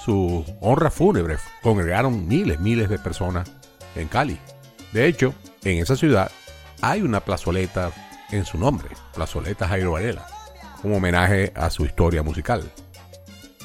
su 0.03 0.43
honra 0.63 0.91
fúnebre 0.91 1.37
congregaron 1.63 2.27
miles, 2.27 2.59
miles 2.59 2.89
de 2.89 2.99
personas 2.99 3.53
en 3.97 4.09
Cali. 4.09 4.39
De 4.93 5.07
hecho, 5.07 5.35
en 5.63 5.83
esa 5.83 5.95
ciudad 5.95 6.31
hay 6.81 7.03
una 7.03 7.21
plazoleta 7.21 7.93
en 8.31 8.47
su 8.47 8.57
nombre, 8.57 8.89
Plazoleta 9.13 9.69
Jairo 9.69 9.93
Varela, 9.93 10.27
como 10.81 10.97
homenaje 10.97 11.53
a 11.55 11.69
su 11.69 11.85
historia 11.85 12.23
musical. 12.23 12.63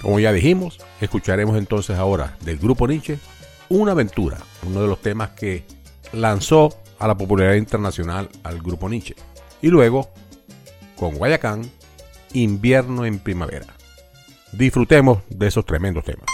Como 0.02 0.20
ya 0.20 0.34
dijimos, 0.34 0.78
escucharemos 1.00 1.58
entonces 1.58 1.98
ahora 1.98 2.36
del 2.42 2.58
grupo 2.58 2.86
Nietzsche 2.86 3.18
Una 3.70 3.94
aventura, 3.94 4.40
uno 4.68 4.82
de 4.82 4.88
los 4.88 5.02
temas 5.02 5.30
que 5.30 5.79
lanzó 6.14 6.70
a 7.00 7.08
la 7.08 7.18
popularidad 7.18 7.56
internacional 7.56 8.30
al 8.44 8.62
grupo 8.62 8.90
Nietzsche. 8.90 9.16
Y 9.62 9.68
luego, 9.68 10.10
con 10.96 11.16
Guayacán, 11.16 11.70
Invierno 12.34 13.06
en 13.06 13.20
Primavera. 13.20 13.66
Disfrutemos 14.52 15.20
de 15.30 15.48
esos 15.48 15.66
tremendos 15.66 16.04
temas. 16.04 16.26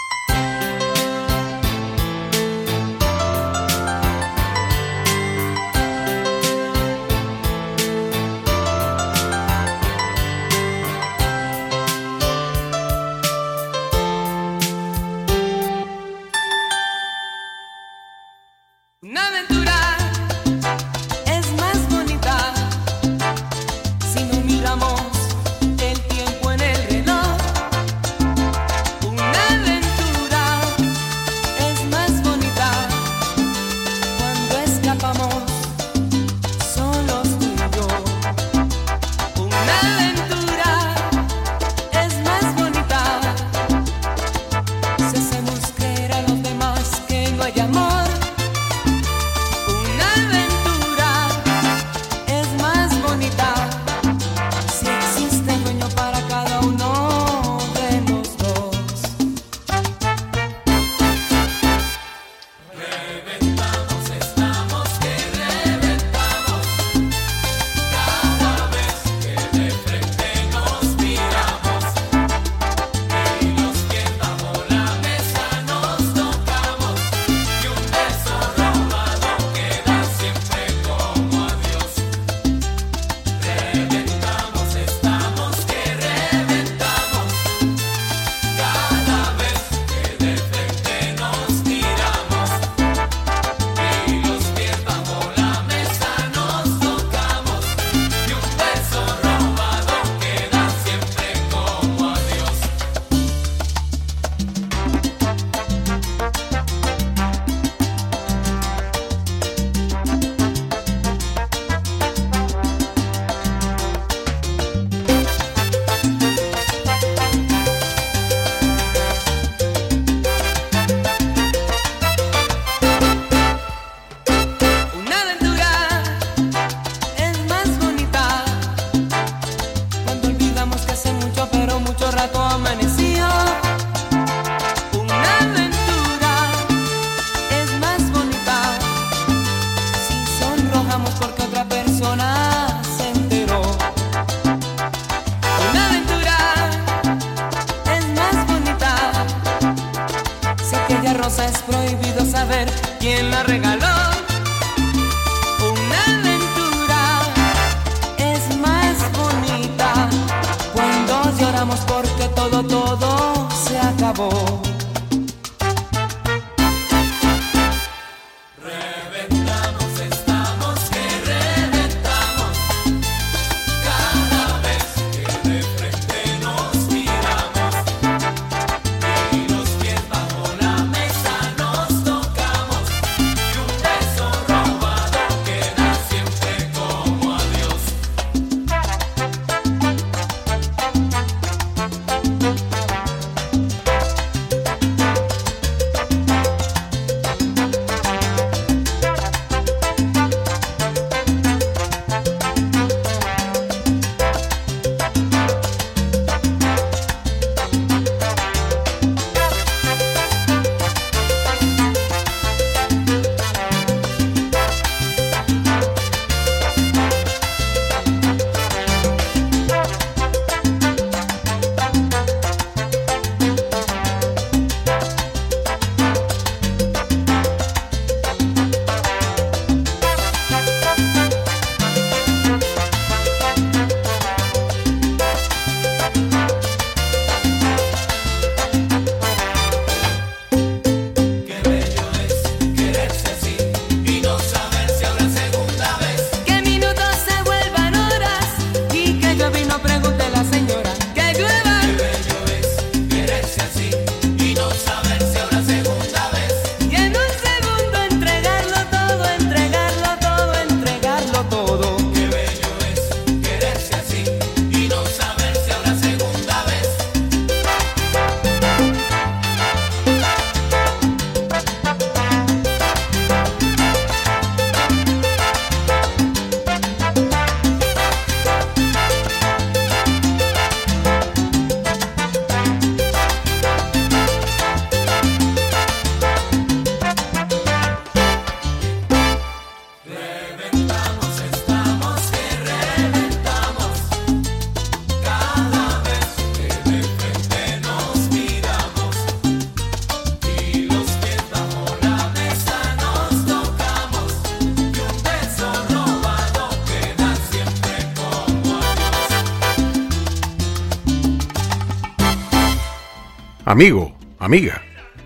Amigo, 313.76 314.18
amiga, 314.40 314.82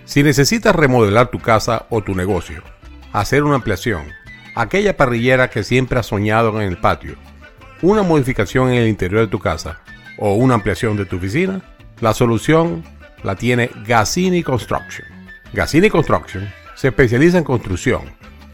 si 0.06 0.24
necesitas 0.24 0.76
remodelar 0.76 1.30
tu 1.30 1.38
casa 1.38 1.86
o 1.92 2.02
tu 2.02 2.16
negocio, 2.16 2.64
hacer 3.14 3.44
una 3.44 3.54
ampliación, 3.54 4.06
aquella 4.56 4.98
parrillera 4.98 5.52
que 5.52 5.64
siempre 5.64 6.00
has 6.00 6.08
soñado 6.08 6.60
en 6.60 6.68
el 6.68 6.80
patio, 6.80 7.14
una 7.84 8.02
modificación 8.02 8.70
en 8.72 8.82
el 8.82 8.88
interior 8.88 9.22
de 9.22 9.28
tu 9.28 9.38
casa 9.38 9.82
o 10.18 10.34
una 10.34 10.56
ampliación 10.56 10.98
de 10.98 11.06
tu 11.06 11.18
oficina, 11.18 11.62
la 12.02 12.16
solución 12.16 12.84
la 13.22 13.36
tiene 13.36 13.70
Gassini 13.86 14.42
Construction. 14.42 15.08
Gassini 15.54 15.92
Construction 15.92 16.52
se 16.74 16.88
especializa 16.88 17.38
en 17.38 17.44
construcción 17.44 18.02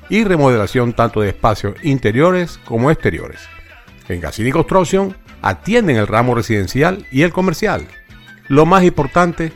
y 0.09 0.25
remodelación 0.25 0.91
tanto 0.91 1.21
de 1.21 1.29
espacios 1.29 1.75
interiores 1.83 2.59
como 2.65 2.91
exteriores. 2.91 3.47
En 4.09 4.19
Gassini 4.19 4.51
Construction 4.51 5.15
atienden 5.41 5.95
el 5.95 6.07
ramo 6.07 6.35
residencial 6.35 7.07
y 7.11 7.21
el 7.21 7.31
comercial. 7.31 7.87
Lo 8.49 8.65
más 8.65 8.83
importante 8.83 9.53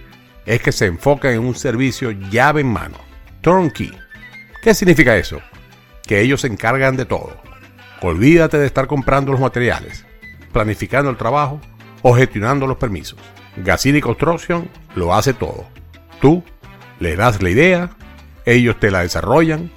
es 0.49 0.63
que 0.63 0.71
se 0.71 0.87
enfocan 0.87 1.33
en 1.33 1.41
un 1.41 1.53
servicio 1.53 2.09
llave 2.09 2.61
en 2.61 2.73
mano, 2.73 2.97
turnkey. 3.41 3.93
¿Qué 4.63 4.73
significa 4.73 5.15
eso? 5.15 5.39
Que 6.07 6.21
ellos 6.21 6.41
se 6.41 6.47
encargan 6.47 6.97
de 6.97 7.05
todo. 7.05 7.39
Olvídate 8.01 8.57
de 8.57 8.65
estar 8.65 8.87
comprando 8.87 9.31
los 9.31 9.39
materiales, 9.39 10.07
planificando 10.51 11.11
el 11.11 11.17
trabajo 11.17 11.61
o 12.01 12.15
gestionando 12.15 12.65
los 12.65 12.77
permisos. 12.77 13.19
Gassini 13.57 14.01
Construction 14.01 14.67
lo 14.95 15.13
hace 15.13 15.35
todo. 15.35 15.67
Tú 16.19 16.43
le 16.99 17.15
das 17.15 17.43
la 17.43 17.51
idea, 17.51 17.91
ellos 18.43 18.79
te 18.79 18.89
la 18.89 19.03
desarrollan, 19.03 19.69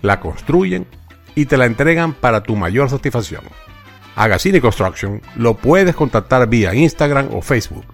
la 0.00 0.20
construyen 0.20 0.86
y 1.34 1.46
te 1.46 1.56
la 1.56 1.66
entregan 1.66 2.12
para 2.12 2.44
tu 2.44 2.54
mayor 2.54 2.88
satisfacción. 2.88 3.42
A 4.14 4.28
Gassini 4.28 4.60
Construction 4.60 5.20
lo 5.34 5.56
puedes 5.56 5.96
contactar 5.96 6.48
vía 6.48 6.72
Instagram 6.72 7.30
o 7.32 7.42
Facebook 7.42 7.86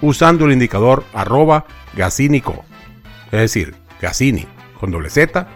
usando 0.00 0.44
el 0.44 0.52
indicador 0.52 1.04
arroba 1.12 1.66
Gassinico, 1.94 2.64
es 3.26 3.40
decir, 3.40 3.74
Gassini 4.00 4.46
con 4.78 4.90
doble 4.90 5.10
Z 5.10 5.46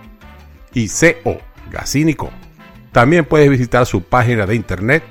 y 0.74 0.88
CO, 0.88 1.40
Gassinico. 1.70 2.30
También 2.92 3.24
puedes 3.24 3.48
visitar 3.48 3.86
su 3.86 4.02
página 4.02 4.44
de 4.46 4.54
internet 4.54 5.02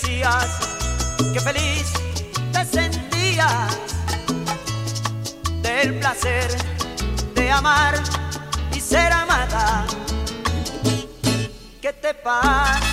decías 0.00 0.58
que 1.32 1.40
feliz 1.40 1.92
te 2.52 2.64
sentías 2.64 3.76
del 5.62 5.98
placer 5.98 6.50
de 7.34 7.50
amar 7.50 7.94
y 8.74 8.80
ser 8.80 9.12
amada. 9.12 9.84
¿Qué 11.80 11.92
te 11.92 12.14
pasa? 12.14 12.89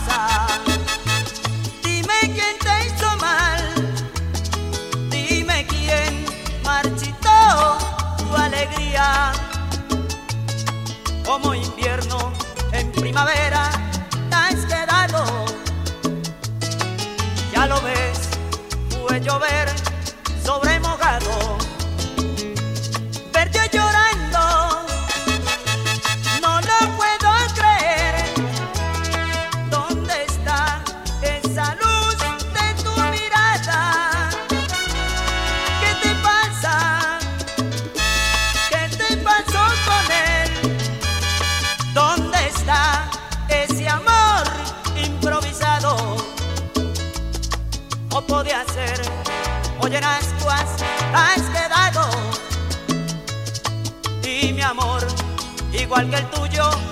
igual 55.97 56.09
que 56.09 56.17
el 56.17 56.29
tuyo. 56.29 56.86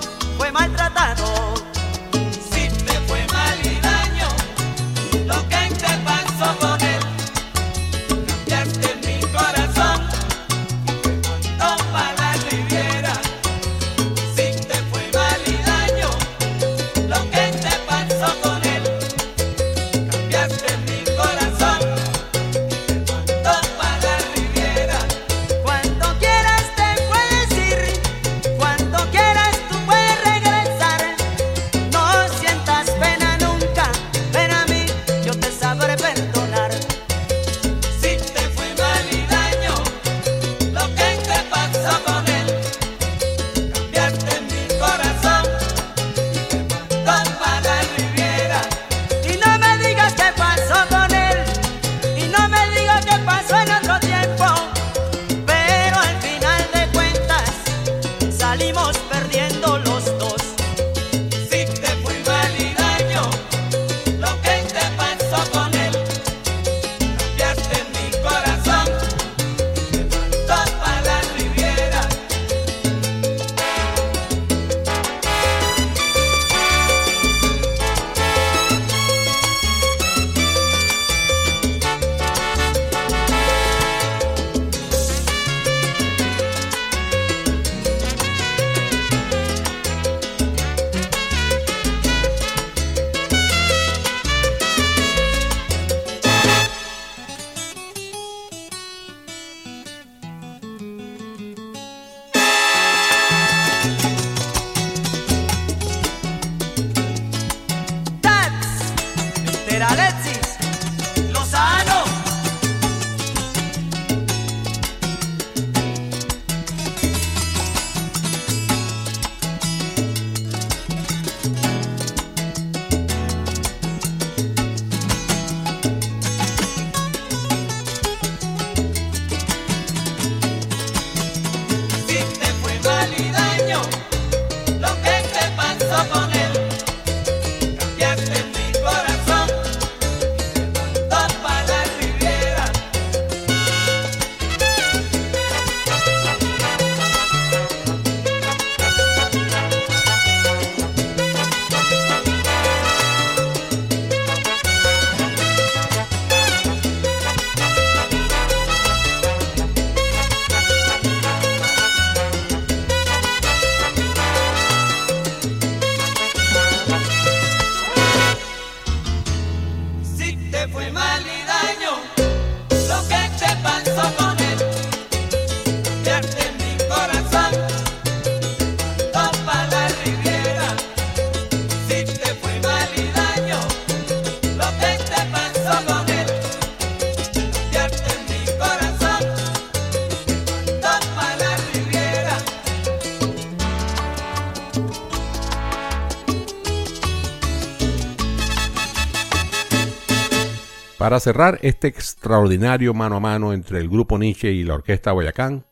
Para 201.06 201.20
cerrar 201.20 201.60
este 201.62 201.86
extraordinario 201.86 202.92
mano 202.92 203.14
a 203.14 203.20
mano 203.20 203.52
entre 203.52 203.78
el 203.78 203.88
grupo 203.88 204.18
Nietzsche 204.18 204.50
y 204.50 204.64
la 204.64 204.74
orquesta 204.74 205.12
Boyacán, 205.12 205.64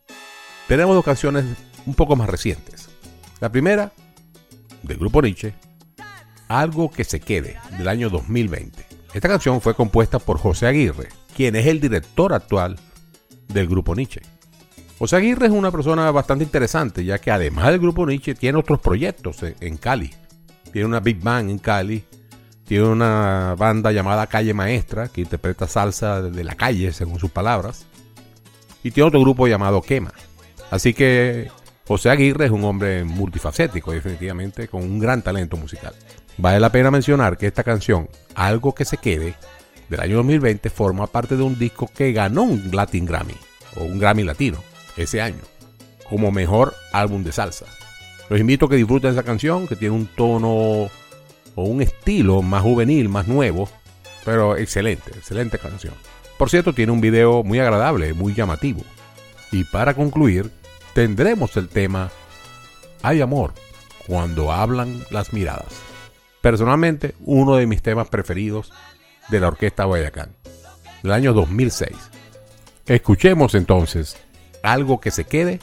tenemos 0.69 0.95
dos 0.95 1.03
canciones 1.03 1.43
un 1.85 1.93
poco 1.93 2.15
más 2.15 2.29
recientes. 2.29 2.87
La 3.41 3.51
primera, 3.51 3.91
del 4.81 4.97
grupo 4.97 5.21
Nietzsche, 5.21 5.53
Algo 6.47 6.89
que 6.89 7.03
se 7.03 7.19
quede, 7.19 7.57
del 7.77 7.89
año 7.89 8.09
2020. 8.09 8.85
Esta 9.13 9.27
canción 9.27 9.59
fue 9.59 9.75
compuesta 9.75 10.19
por 10.19 10.37
José 10.37 10.67
Aguirre, 10.67 11.09
quien 11.35 11.57
es 11.57 11.65
el 11.65 11.81
director 11.81 12.31
actual 12.31 12.79
del 13.49 13.67
grupo 13.67 13.93
Nietzsche. 13.93 14.21
José 14.97 15.17
Aguirre 15.17 15.47
es 15.47 15.51
una 15.51 15.69
persona 15.69 16.09
bastante 16.11 16.45
interesante, 16.45 17.03
ya 17.03 17.19
que 17.19 17.31
además 17.31 17.71
del 17.71 17.81
grupo 17.81 18.07
Nietzsche 18.07 18.35
tiene 18.35 18.57
otros 18.57 18.79
proyectos 18.79 19.43
en 19.43 19.75
Cali. 19.75 20.13
Tiene 20.71 20.87
una 20.87 21.01
Big 21.01 21.19
Bang 21.19 21.49
en 21.49 21.59
Cali, 21.59 22.05
tiene 22.65 22.85
una 22.85 23.55
banda 23.57 23.91
llamada 23.91 24.27
Calle 24.27 24.53
Maestra, 24.53 25.07
que 25.07 25.21
interpreta 25.21 25.67
salsa 25.67 26.21
de 26.21 26.43
la 26.43 26.55
calle, 26.55 26.91
según 26.93 27.19
sus 27.19 27.31
palabras. 27.31 27.85
Y 28.83 28.91
tiene 28.91 29.07
otro 29.07 29.21
grupo 29.21 29.47
llamado 29.47 29.81
Quema. 29.81 30.11
Así 30.71 30.93
que 30.93 31.51
José 31.87 32.09
Aguirre 32.09 32.45
es 32.45 32.51
un 32.51 32.63
hombre 32.63 33.03
multifacético, 33.03 33.91
definitivamente, 33.91 34.67
con 34.67 34.81
un 34.81 34.99
gran 34.99 35.21
talento 35.21 35.57
musical. 35.57 35.93
Vale 36.37 36.59
la 36.59 36.71
pena 36.71 36.89
mencionar 36.89 37.37
que 37.37 37.47
esta 37.47 37.63
canción, 37.63 38.09
Algo 38.33 38.73
que 38.73 38.83
se 38.83 38.97
quede, 38.97 39.35
del 39.89 39.99
año 39.99 40.17
2020, 40.17 40.69
forma 40.71 41.07
parte 41.07 41.37
de 41.37 41.43
un 41.43 41.57
disco 41.57 41.89
que 41.95 42.11
ganó 42.11 42.43
un 42.43 42.71
Latin 42.73 43.05
Grammy, 43.05 43.35
o 43.77 43.83
un 43.83 43.99
Grammy 43.99 44.23
Latino, 44.23 44.57
ese 44.97 45.21
año, 45.21 45.41
como 46.09 46.31
mejor 46.31 46.73
álbum 46.91 47.23
de 47.23 47.31
salsa. 47.31 47.65
Los 48.29 48.39
invito 48.39 48.65
a 48.65 48.69
que 48.69 48.75
disfruten 48.75 49.11
esa 49.11 49.23
canción, 49.23 49.67
que 49.67 49.75
tiene 49.75 49.95
un 49.95 50.07
tono 50.07 50.89
o 51.55 51.63
un 51.63 51.81
estilo 51.81 52.41
más 52.41 52.61
juvenil, 52.61 53.09
más 53.09 53.27
nuevo, 53.27 53.69
pero 54.23 54.57
excelente, 54.57 55.11
excelente 55.11 55.57
canción. 55.57 55.93
Por 56.37 56.49
cierto, 56.49 56.73
tiene 56.73 56.91
un 56.91 57.01
video 57.01 57.43
muy 57.43 57.59
agradable, 57.59 58.13
muy 58.13 58.33
llamativo. 58.33 58.81
Y 59.51 59.63
para 59.63 59.93
concluir, 59.93 60.51
tendremos 60.93 61.55
el 61.57 61.69
tema 61.69 62.11
Hay 63.01 63.21
amor 63.21 63.53
cuando 64.05 64.51
hablan 64.51 65.01
las 65.11 65.33
miradas. 65.33 65.73
Personalmente, 66.41 67.15
uno 67.21 67.55
de 67.55 67.67
mis 67.67 67.81
temas 67.81 68.09
preferidos 68.09 68.71
de 69.29 69.39
la 69.39 69.47
Orquesta 69.47 69.85
Guayacán, 69.85 70.29
del 71.01 71.11
año 71.11 71.33
2006. 71.33 71.91
Escuchemos 72.85 73.55
entonces 73.55 74.17
algo 74.61 74.99
que 74.99 75.11
se 75.11 75.23
quede 75.25 75.59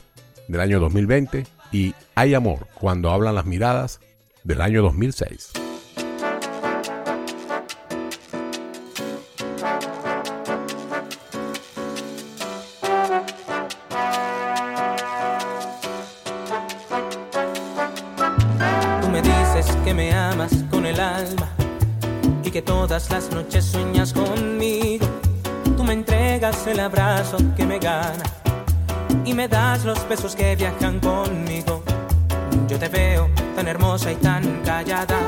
del 0.48 0.60
año 0.60 0.80
2020 0.80 1.46
y 1.70 1.94
Hay 2.14 2.34
amor 2.34 2.66
cuando 2.74 3.10
hablan 3.10 3.34
las 3.34 3.46
miradas 3.46 4.00
del 4.44 4.60
año 4.60 4.82
2006. 4.82 5.61
Los 29.94 30.08
besos 30.08 30.34
que 30.34 30.56
viajan 30.56 31.00
conmigo. 31.00 31.82
Yo 32.66 32.78
te 32.78 32.88
veo 32.88 33.28
tan 33.54 33.68
hermosa 33.68 34.10
y 34.10 34.16
tan 34.16 34.62
callada, 34.64 35.18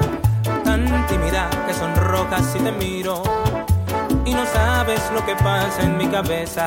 tan 0.64 1.06
tímida 1.06 1.50
que 1.66 1.74
sonrojas 1.74 2.46
si 2.52 2.58
te 2.60 2.72
miro. 2.72 3.22
Y 4.24 4.32
no 4.32 4.46
sabes 4.46 5.02
lo 5.12 5.24
que 5.26 5.34
pasa 5.36 5.82
en 5.82 5.98
mi 5.98 6.06
cabeza. 6.06 6.66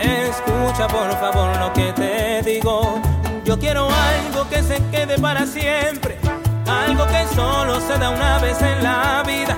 Escucha 0.00 0.88
por 0.88 1.10
favor 1.20 1.56
lo 1.58 1.72
que 1.72 1.92
te 1.92 2.42
digo. 2.42 3.00
Yo 3.44 3.58
quiero 3.58 3.88
algo 3.88 4.48
que 4.48 4.62
se 4.62 4.82
quede 4.90 5.16
para 5.18 5.46
siempre 5.46 6.18
algo 6.66 7.06
que 7.06 7.34
solo 7.34 7.80
se 7.80 7.96
da 7.98 8.10
una 8.10 8.38
vez 8.38 8.60
en 8.60 8.82
la 8.82 9.22
vida. 9.24 9.56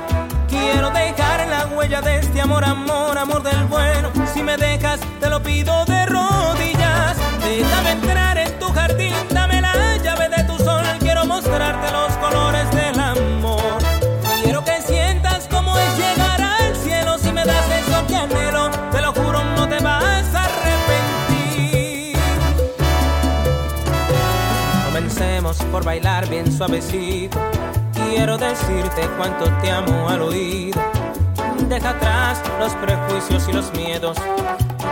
Quiero 0.48 0.90
dejar 0.90 1.46
la 1.48 1.66
huella 1.74 2.00
de 2.02 2.18
este 2.18 2.40
amor, 2.40 2.64
amor, 2.64 3.16
amor 3.16 3.42
del 3.42 3.64
bueno. 3.66 4.10
Si 4.34 4.42
me 4.42 4.56
dejas, 4.56 5.00
te 5.20 5.30
lo 5.30 5.42
pido 5.42 5.84
de 5.86 6.06
rodillas. 6.06 6.75
Déjame 7.58 7.92
entrar 7.92 8.38
en 8.38 8.58
tu 8.58 8.66
jardín, 8.72 9.14
dame 9.30 9.60
la 9.60 9.96
llave 10.02 10.28
de 10.28 10.44
tu 10.44 10.56
sol. 10.58 10.84
Quiero 11.00 11.24
mostrarte 11.26 11.92
los 11.92 12.12
colores 12.18 12.70
del 12.72 12.98
amor. 13.00 13.78
Quiero 14.42 14.64
que 14.64 14.80
sientas 14.82 15.48
cómo 15.50 15.76
es 15.78 15.98
llegar 15.98 16.40
al 16.40 16.76
cielo. 16.76 17.18
Si 17.18 17.32
me 17.32 17.44
das 17.44 17.66
eso 17.70 18.06
que 18.06 18.16
anhelo, 18.16 18.70
te 18.92 19.00
lo 19.00 19.12
juro, 19.12 19.44
no 19.56 19.68
te 19.68 19.78
vas 19.80 20.34
a 20.34 20.44
arrepentir. 20.44 22.16
Comencemos 24.86 25.56
por 25.72 25.84
bailar 25.84 26.28
bien 26.28 26.50
suavecito 26.50 27.40
quiero 28.16 28.38
decirte 28.38 29.08
cuánto 29.16 29.44
te 29.60 29.70
amo 29.70 30.08
al 30.08 30.22
oído. 30.22 30.80
Deja 31.68 31.90
atrás 31.90 32.42
los 32.58 32.72
prejuicios 32.74 33.48
y 33.48 33.52
los 33.52 33.72
miedos. 33.74 34.16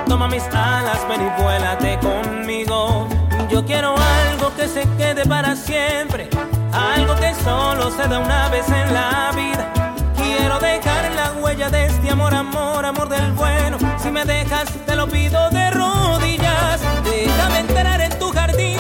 Toma 0.09 0.29
mis 0.29 0.45
alas, 0.53 1.07
ven 1.09 1.23
y 1.23 1.43
vuélate 1.43 1.99
conmigo. 1.99 3.09
Yo 3.51 3.65
quiero 3.65 3.95
algo 3.97 4.55
que 4.57 4.69
se 4.69 4.83
quede 4.97 5.25
para 5.25 5.57
siempre. 5.57 6.29
Algo 6.73 7.15
que 7.17 7.35
solo 7.43 7.91
se 7.91 8.09
da 8.09 8.19
una 8.19 8.49
vez 8.49 8.69
en 8.69 8.93
la 8.93 9.31
vida. 9.35 9.73
Quiero 10.17 10.59
dejar 10.59 11.11
la 11.15 11.33
huella 11.41 11.71
de 11.71 11.87
este 11.87 12.11
amor, 12.11 12.35
amor, 12.35 12.85
amor 12.85 13.09
del 13.09 13.33
bueno. 13.33 13.79
Si 13.99 14.11
me 14.11 14.25
dejas, 14.25 14.67
te 14.87 14.97
lo 14.97 15.07
pido 15.09 15.51
de 15.51 15.71
rodillas. 15.71 16.81
Déjame 17.05 17.61
entrar 17.61 18.01
en 18.01 18.19
tu 18.19 18.31
jardín, 18.31 18.79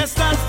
que 0.00 0.04
estás 0.04 0.39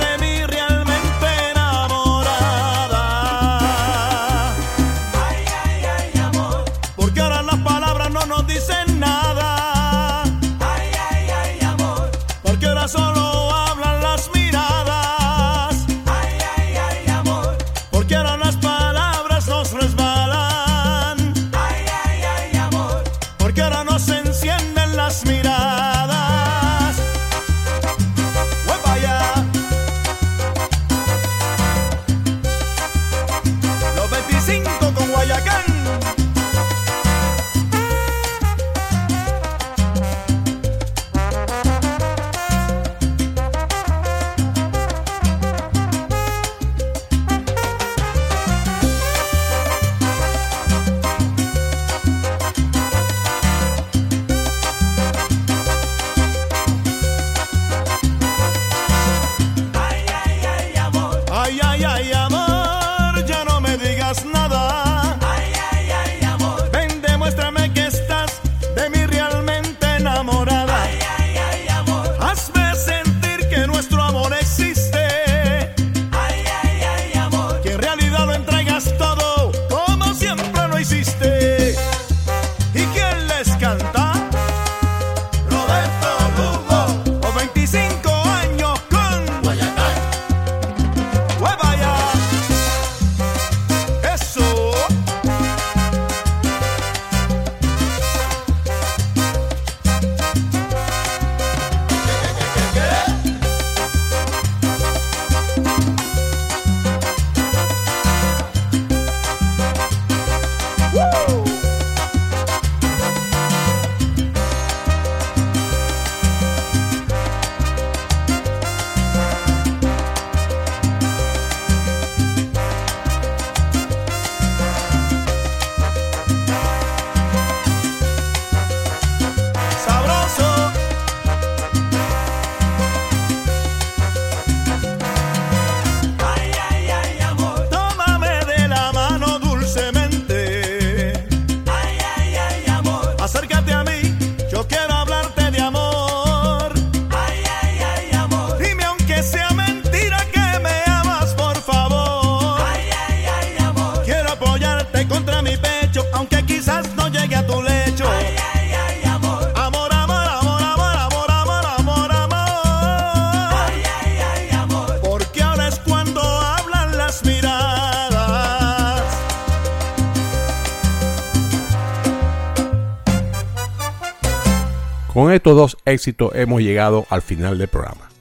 estos 175.41 175.57
dos 175.57 175.77
éxitos 175.85 176.35
hemos 176.35 176.61
llegado 176.61 177.07
al 177.09 177.23
final 177.23 177.57
del 177.57 177.67
programa. 177.67 178.11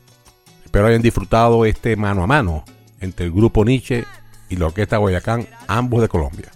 Espero 0.64 0.87
hayan 0.87 1.03
disfrutado 1.03 1.66
este 1.66 1.95
mano 1.95 2.23
a 2.23 2.27
mano 2.27 2.64
entre 2.99 3.27
el 3.27 3.31
grupo 3.31 3.62
Nietzsche 3.62 4.07
y 4.49 4.57
la 4.57 4.64
Orquesta 4.64 4.97
Guayacán, 4.97 5.47
ambos 5.68 6.01
de 6.01 6.09
Colombia. 6.09 6.51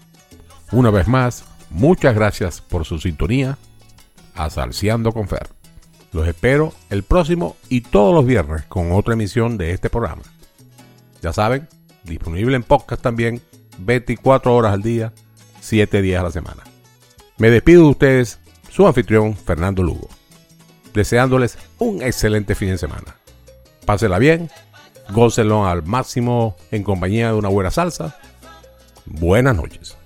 Una 0.73 0.91
vez 0.91 1.07
más, 1.07 1.45
muchas 1.69 2.15
gracias 2.15 2.63
por 2.63 2.87
su 2.87 2.99
sintonía 2.99 3.59
a 4.35 4.49
Salseando 4.49 5.13
Confer. 5.13 5.49
Los 6.13 6.27
espero 6.27 6.73
el 6.89 7.03
próximo 7.03 7.57
y 7.69 7.83
todos 7.83 8.15
los 8.15 8.25
viernes 8.25 8.63
con 8.65 8.93
otra 8.93 9.13
emisión 9.13 9.59
de 9.59 9.73
este 9.73 9.91
programa. 9.91 10.23
Ya 11.21 11.35
saben, 11.35 11.69
disponible 12.05 12.57
en 12.57 12.63
podcast 12.63 13.03
también 13.03 13.43
24 13.81 14.55
horas 14.55 14.73
al 14.73 14.83
día, 14.83 15.13
7 15.61 16.01
días 16.01 16.21
a 16.21 16.25
la 16.25 16.31
semana. 16.31 16.63
Me 17.37 17.51
despido 17.51 17.83
de 17.83 17.91
ustedes, 17.91 18.39
su 18.71 18.87
anfitrión 18.87 19.37
Fernando 19.37 19.83
Lugo 19.83 20.09
deseándoles 20.95 21.59
un 21.79 22.03
excelente 22.03 22.55
fin 22.55 22.71
de 22.71 22.79
semana. 22.79 23.17
Pásela 23.85 24.19
bien, 24.19 24.51
gócenlo 25.11 25.67
al 25.67 25.83
máximo 25.83 26.57
en 26.71 26.83
compañía 26.83 27.29
de 27.29 27.35
una 27.35 27.49
buena 27.49 27.71
salsa. 27.71 28.17
Buenas 29.05 29.57
noches. 29.57 29.97